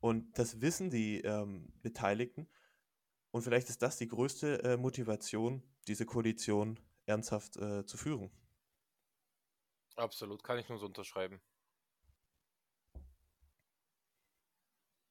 Und 0.01 0.39
das 0.39 0.61
wissen 0.61 0.91
die 0.91 1.21
ähm, 1.21 1.73
Beteiligten. 1.83 2.49
Und 3.31 3.43
vielleicht 3.43 3.69
ist 3.69 3.83
das 3.83 3.99
die 3.99 4.09
größte 4.09 4.63
äh, 4.65 4.77
Motivation, 4.77 5.63
diese 5.87 6.07
Koalition 6.07 6.81
ernsthaft 7.05 7.57
äh, 7.59 7.85
zu 7.85 7.97
führen. 7.97 8.31
Absolut, 9.97 10.43
kann 10.43 10.59
ich 10.59 10.69
nur 10.69 10.79
so 10.79 10.87
unterschreiben. 10.87 11.41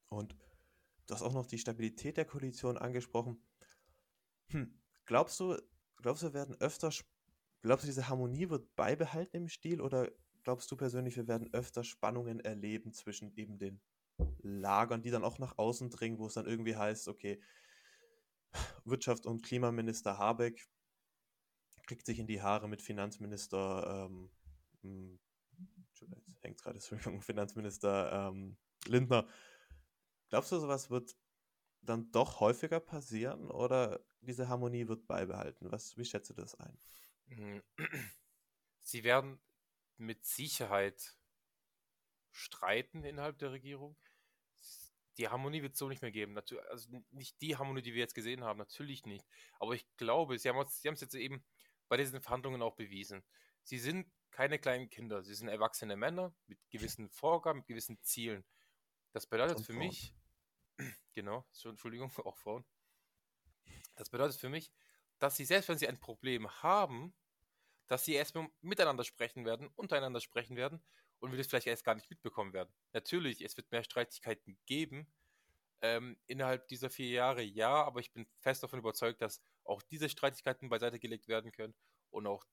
Und 0.09 0.35
du 1.07 1.13
hast 1.13 1.21
auch 1.21 1.33
noch 1.33 1.45
die 1.45 1.57
Stabilität 1.57 2.17
der 2.17 2.25
Koalition 2.25 2.77
angesprochen. 2.77 3.43
Hm, 4.49 4.79
glaubst 5.05 5.39
du, 5.39 5.57
glaubst 5.97 6.23
du, 6.23 6.33
werden 6.33 6.55
öfter, 6.59 6.91
glaubst 7.61 7.83
du, 7.83 7.87
diese 7.87 8.09
Harmonie 8.09 8.49
wird 8.49 8.75
beibehalten 8.75 9.35
im 9.35 9.49
Stil 9.49 9.81
oder 9.81 10.11
glaubst 10.43 10.69
du 10.71 10.75
persönlich, 10.75 11.15
wir 11.15 11.27
werden 11.27 11.53
öfter 11.53 11.83
Spannungen 11.83 12.39
erleben 12.39 12.93
zwischen 12.93 13.35
eben 13.35 13.57
den 13.57 13.81
Lagern, 14.39 15.01
die 15.01 15.11
dann 15.11 15.23
auch 15.23 15.39
nach 15.39 15.57
außen 15.57 15.89
dringen, 15.89 16.19
wo 16.19 16.27
es 16.27 16.33
dann 16.33 16.45
irgendwie 16.45 16.75
heißt, 16.75 17.07
okay, 17.07 17.41
Wirtschaft- 18.85 19.25
und 19.25 19.43
Klimaminister 19.43 20.17
Habeck 20.17 20.67
kriegt 21.87 22.05
sich 22.05 22.19
in 22.19 22.27
die 22.27 22.41
Haare 22.41 22.69
mit 22.69 22.81
Finanzminister, 22.81 24.07
ähm, 24.07 24.29
hm, 24.81 25.19
hängt 26.41 26.61
gerade, 26.61 26.79
Finanzminister 26.79 28.29
ähm, 28.29 28.57
Lindner. 28.85 29.27
Glaubst 30.33 30.51
du, 30.51 30.57
sowas 30.57 30.89
wird 30.89 31.15
dann 31.81 32.11
doch 32.11 32.39
häufiger 32.39 32.79
passieren 32.79 33.51
oder 33.51 34.03
diese 34.21 34.49
Harmonie 34.49 34.87
wird 34.87 35.05
beibehalten? 35.05 35.71
Was, 35.71 35.95
wie 35.95 36.05
schätzt 36.05 36.31
du 36.31 36.33
das 36.33 36.55
ein? 36.55 36.75
Hm. 37.27 37.61
Sie 38.81 39.03
werden 39.03 39.39
mit 39.97 40.25
Sicherheit 40.25 41.19
streiten 42.31 43.03
innerhalb 43.03 43.37
der 43.37 43.51
Regierung. 43.51 43.95
Die 45.19 45.29
Harmonie 45.29 45.61
wird 45.61 45.73
es 45.73 45.77
so 45.77 45.87
nicht 45.87 46.01
mehr 46.01 46.11
geben. 46.11 46.35
also 46.35 47.03
nicht 47.11 47.39
die 47.39 47.55
Harmonie, 47.55 47.83
die 47.83 47.93
wir 47.93 48.01
jetzt 48.01 48.15
gesehen 48.15 48.43
haben, 48.43 48.57
natürlich 48.57 49.05
nicht. 49.05 49.27
Aber 49.59 49.75
ich 49.75 49.85
glaube, 49.97 50.39
sie 50.39 50.49
haben 50.49 50.57
es 50.57 50.81
jetzt 50.81 51.13
eben 51.13 51.45
bei 51.89 51.97
diesen 51.97 52.21
Verhandlungen 52.21 52.63
auch 52.63 52.75
bewiesen. 52.75 53.23
Sie 53.61 53.77
sind 53.77 54.11
keine 54.31 54.57
kleinen 54.57 54.89
Kinder, 54.89 55.21
sie 55.21 55.35
sind 55.35 55.47
erwachsene 55.47 55.95
Männer 55.95 56.33
mit 56.47 56.57
gewissen 56.71 57.07
Vorgaben, 57.11 57.59
mit 57.59 57.67
gewissen 57.67 58.01
Zielen. 58.01 58.43
Das 59.11 59.27
bedeutet 59.27 59.63
für 59.63 59.73
mich, 59.73 60.15
genau, 61.13 61.45
Entschuldigung, 61.63 62.11
auch 62.25 62.37
Frauen. 62.37 62.65
Das 63.95 64.09
bedeutet 64.09 64.39
für 64.39 64.49
mich, 64.49 64.71
dass 65.19 65.37
sie 65.37 65.45
selbst 65.45 65.69
wenn 65.69 65.77
sie 65.77 65.87
ein 65.87 65.99
Problem 65.99 66.49
haben, 66.63 67.13
dass 67.87 68.05
sie 68.05 68.13
erstmal 68.13 68.47
miteinander 68.61 69.03
sprechen 69.03 69.45
werden, 69.45 69.69
untereinander 69.75 70.19
sprechen 70.19 70.55
werden 70.55 70.83
und 71.19 71.31
wir 71.31 71.37
das 71.37 71.47
vielleicht 71.47 71.67
erst 71.67 71.83
gar 71.83 71.95
nicht 71.95 72.09
mitbekommen 72.09 72.53
werden. 72.53 72.73
Natürlich, 72.91 73.41
es 73.41 73.55
wird 73.55 73.71
mehr 73.71 73.83
Streitigkeiten 73.83 74.57
geben 74.65 75.11
ähm, 75.81 76.17
innerhalb 76.27 76.67
dieser 76.67 76.89
vier 76.89 77.09
Jahre, 77.09 77.41
ja, 77.41 77.83
aber 77.83 77.99
ich 77.99 78.11
bin 78.11 78.27
fest 78.39 78.63
davon 78.63 78.79
überzeugt, 78.79 79.21
dass 79.21 79.41
auch 79.63 79.81
diese 79.81 80.09
Streitigkeiten 80.09 80.69
beiseite 80.69 80.99
gelegt 80.99 81.27
werden 81.27 81.51
können 81.51 81.75
und 82.09 82.25
auch 82.27 82.45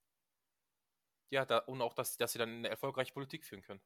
ja, 1.30 1.44
da, 1.44 1.58
und 1.58 1.80
auch, 1.80 1.94
dass, 1.94 2.16
dass 2.16 2.32
sie 2.32 2.38
dann 2.38 2.50
eine 2.50 2.68
erfolgreiche 2.68 3.12
Politik 3.12 3.44
führen 3.44 3.62
können. 3.62 3.80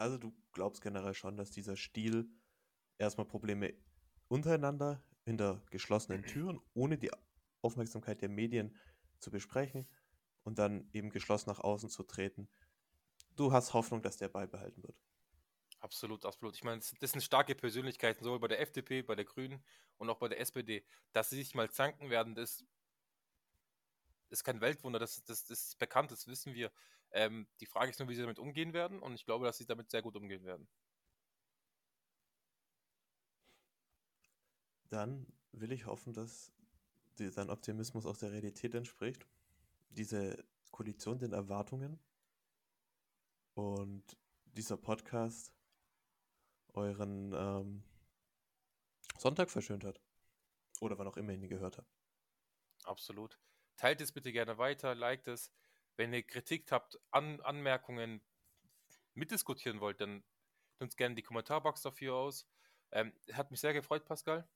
Also 0.00 0.16
du 0.16 0.32
glaubst 0.52 0.80
generell 0.80 1.12
schon, 1.12 1.36
dass 1.36 1.50
dieser 1.50 1.76
Stil 1.76 2.30
erstmal 2.98 3.26
Probleme 3.26 3.74
untereinander 4.28 5.04
hinter 5.26 5.62
geschlossenen 5.70 6.24
Türen, 6.24 6.58
ohne 6.72 6.96
die 6.96 7.10
Aufmerksamkeit 7.60 8.22
der 8.22 8.30
Medien 8.30 8.78
zu 9.18 9.30
besprechen 9.30 9.86
und 10.42 10.58
dann 10.58 10.88
eben 10.94 11.10
geschlossen 11.10 11.50
nach 11.50 11.60
außen 11.60 11.90
zu 11.90 12.02
treten. 12.04 12.48
Du 13.36 13.52
hast 13.52 13.74
Hoffnung, 13.74 14.02
dass 14.02 14.16
der 14.16 14.28
beibehalten 14.28 14.82
wird. 14.82 14.96
Absolut, 15.80 16.24
absolut. 16.26 16.54
Ich 16.56 16.64
meine, 16.64 16.80
das 17.00 17.10
sind 17.12 17.22
starke 17.22 17.54
Persönlichkeiten, 17.54 18.22
sowohl 18.24 18.38
bei 18.40 18.48
der 18.48 18.60
FDP, 18.60 19.02
bei 19.02 19.14
der 19.14 19.24
Grünen 19.24 19.64
und 19.96 20.10
auch 20.10 20.18
bei 20.18 20.28
der 20.28 20.38
SPD. 20.40 20.84
Dass 21.12 21.30
sie 21.30 21.36
sich 21.36 21.54
mal 21.54 21.70
zanken 21.70 22.10
werden, 22.10 22.34
das 22.34 22.64
ist 24.28 24.44
kein 24.44 24.60
Weltwunder, 24.60 24.98
das, 24.98 25.24
das, 25.24 25.44
das 25.44 25.66
ist 25.68 25.78
bekannt, 25.78 26.10
das 26.10 26.26
wissen 26.26 26.54
wir. 26.54 26.70
Ähm, 27.12 27.48
die 27.60 27.66
Frage 27.66 27.90
ist 27.90 27.98
nur, 27.98 28.08
wie 28.08 28.14
sie 28.14 28.22
damit 28.22 28.38
umgehen 28.38 28.72
werden 28.72 29.00
und 29.00 29.14
ich 29.14 29.24
glaube, 29.24 29.44
dass 29.44 29.58
sie 29.58 29.66
damit 29.66 29.90
sehr 29.90 30.02
gut 30.02 30.16
umgehen 30.16 30.44
werden. 30.44 30.68
Dann 34.88 35.26
will 35.52 35.72
ich 35.72 35.86
hoffen, 35.86 36.12
dass 36.12 36.52
sein 37.16 37.50
Optimismus 37.50 38.06
auch 38.06 38.16
der 38.16 38.32
Realität 38.32 38.74
entspricht. 38.74 39.26
Diese 39.90 40.44
Koalition 40.70 41.18
den 41.18 41.32
Erwartungen 41.32 42.00
und 43.54 44.16
dieser 44.44 44.76
Podcast 44.76 45.52
euren 46.72 47.32
ähm, 47.34 47.82
Sonntag 49.18 49.50
verschönt 49.50 49.84
hat. 49.84 50.00
Oder 50.80 50.98
wann 50.98 51.08
auch 51.08 51.16
immer 51.16 51.32
ihr 51.32 51.38
ihn 51.38 51.48
gehört 51.48 51.76
habt. 51.76 51.92
Absolut. 52.84 53.38
Teilt 53.76 54.00
es 54.00 54.12
bitte 54.12 54.32
gerne 54.32 54.56
weiter, 54.56 54.94
liked 54.94 55.28
es. 55.28 55.52
Wenn 56.00 56.14
ihr 56.14 56.22
Kritik 56.22 56.72
habt, 56.72 56.98
An 57.10 57.42
Anmerkungen 57.42 58.22
mitdiskutieren 59.12 59.80
wollt, 59.80 60.00
dann 60.00 60.24
uns 60.78 60.96
gerne 60.96 61.14
die 61.14 61.22
Kommentarbox 61.22 61.82
dafür 61.82 62.14
aus. 62.14 62.48
Ähm, 62.90 63.12
hat 63.34 63.50
mich 63.50 63.60
sehr 63.60 63.74
gefreut, 63.74 64.06
Pascal. 64.06 64.48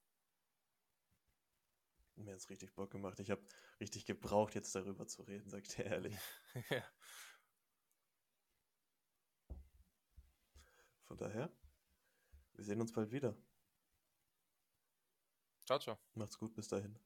Mir 2.14 2.32
hat 2.32 2.38
es 2.38 2.48
richtig 2.48 2.74
Bock 2.74 2.90
gemacht. 2.90 3.20
Ich 3.20 3.30
habe 3.30 3.46
richtig 3.78 4.06
gebraucht, 4.06 4.54
jetzt 4.54 4.74
darüber 4.74 5.06
zu 5.06 5.20
reden, 5.20 5.50
sag 5.50 5.64
ich 5.64 5.76
dir 5.76 5.84
ehrlich. 5.84 6.16
ja. 6.70 6.82
Von 11.02 11.18
daher, 11.18 11.54
wir 12.54 12.64
sehen 12.64 12.80
uns 12.80 12.90
bald 12.90 13.12
wieder. 13.12 13.36
Ciao, 15.66 15.78
ciao. 15.78 15.98
Macht's 16.14 16.38
gut, 16.38 16.54
bis 16.54 16.68
dahin. 16.68 16.98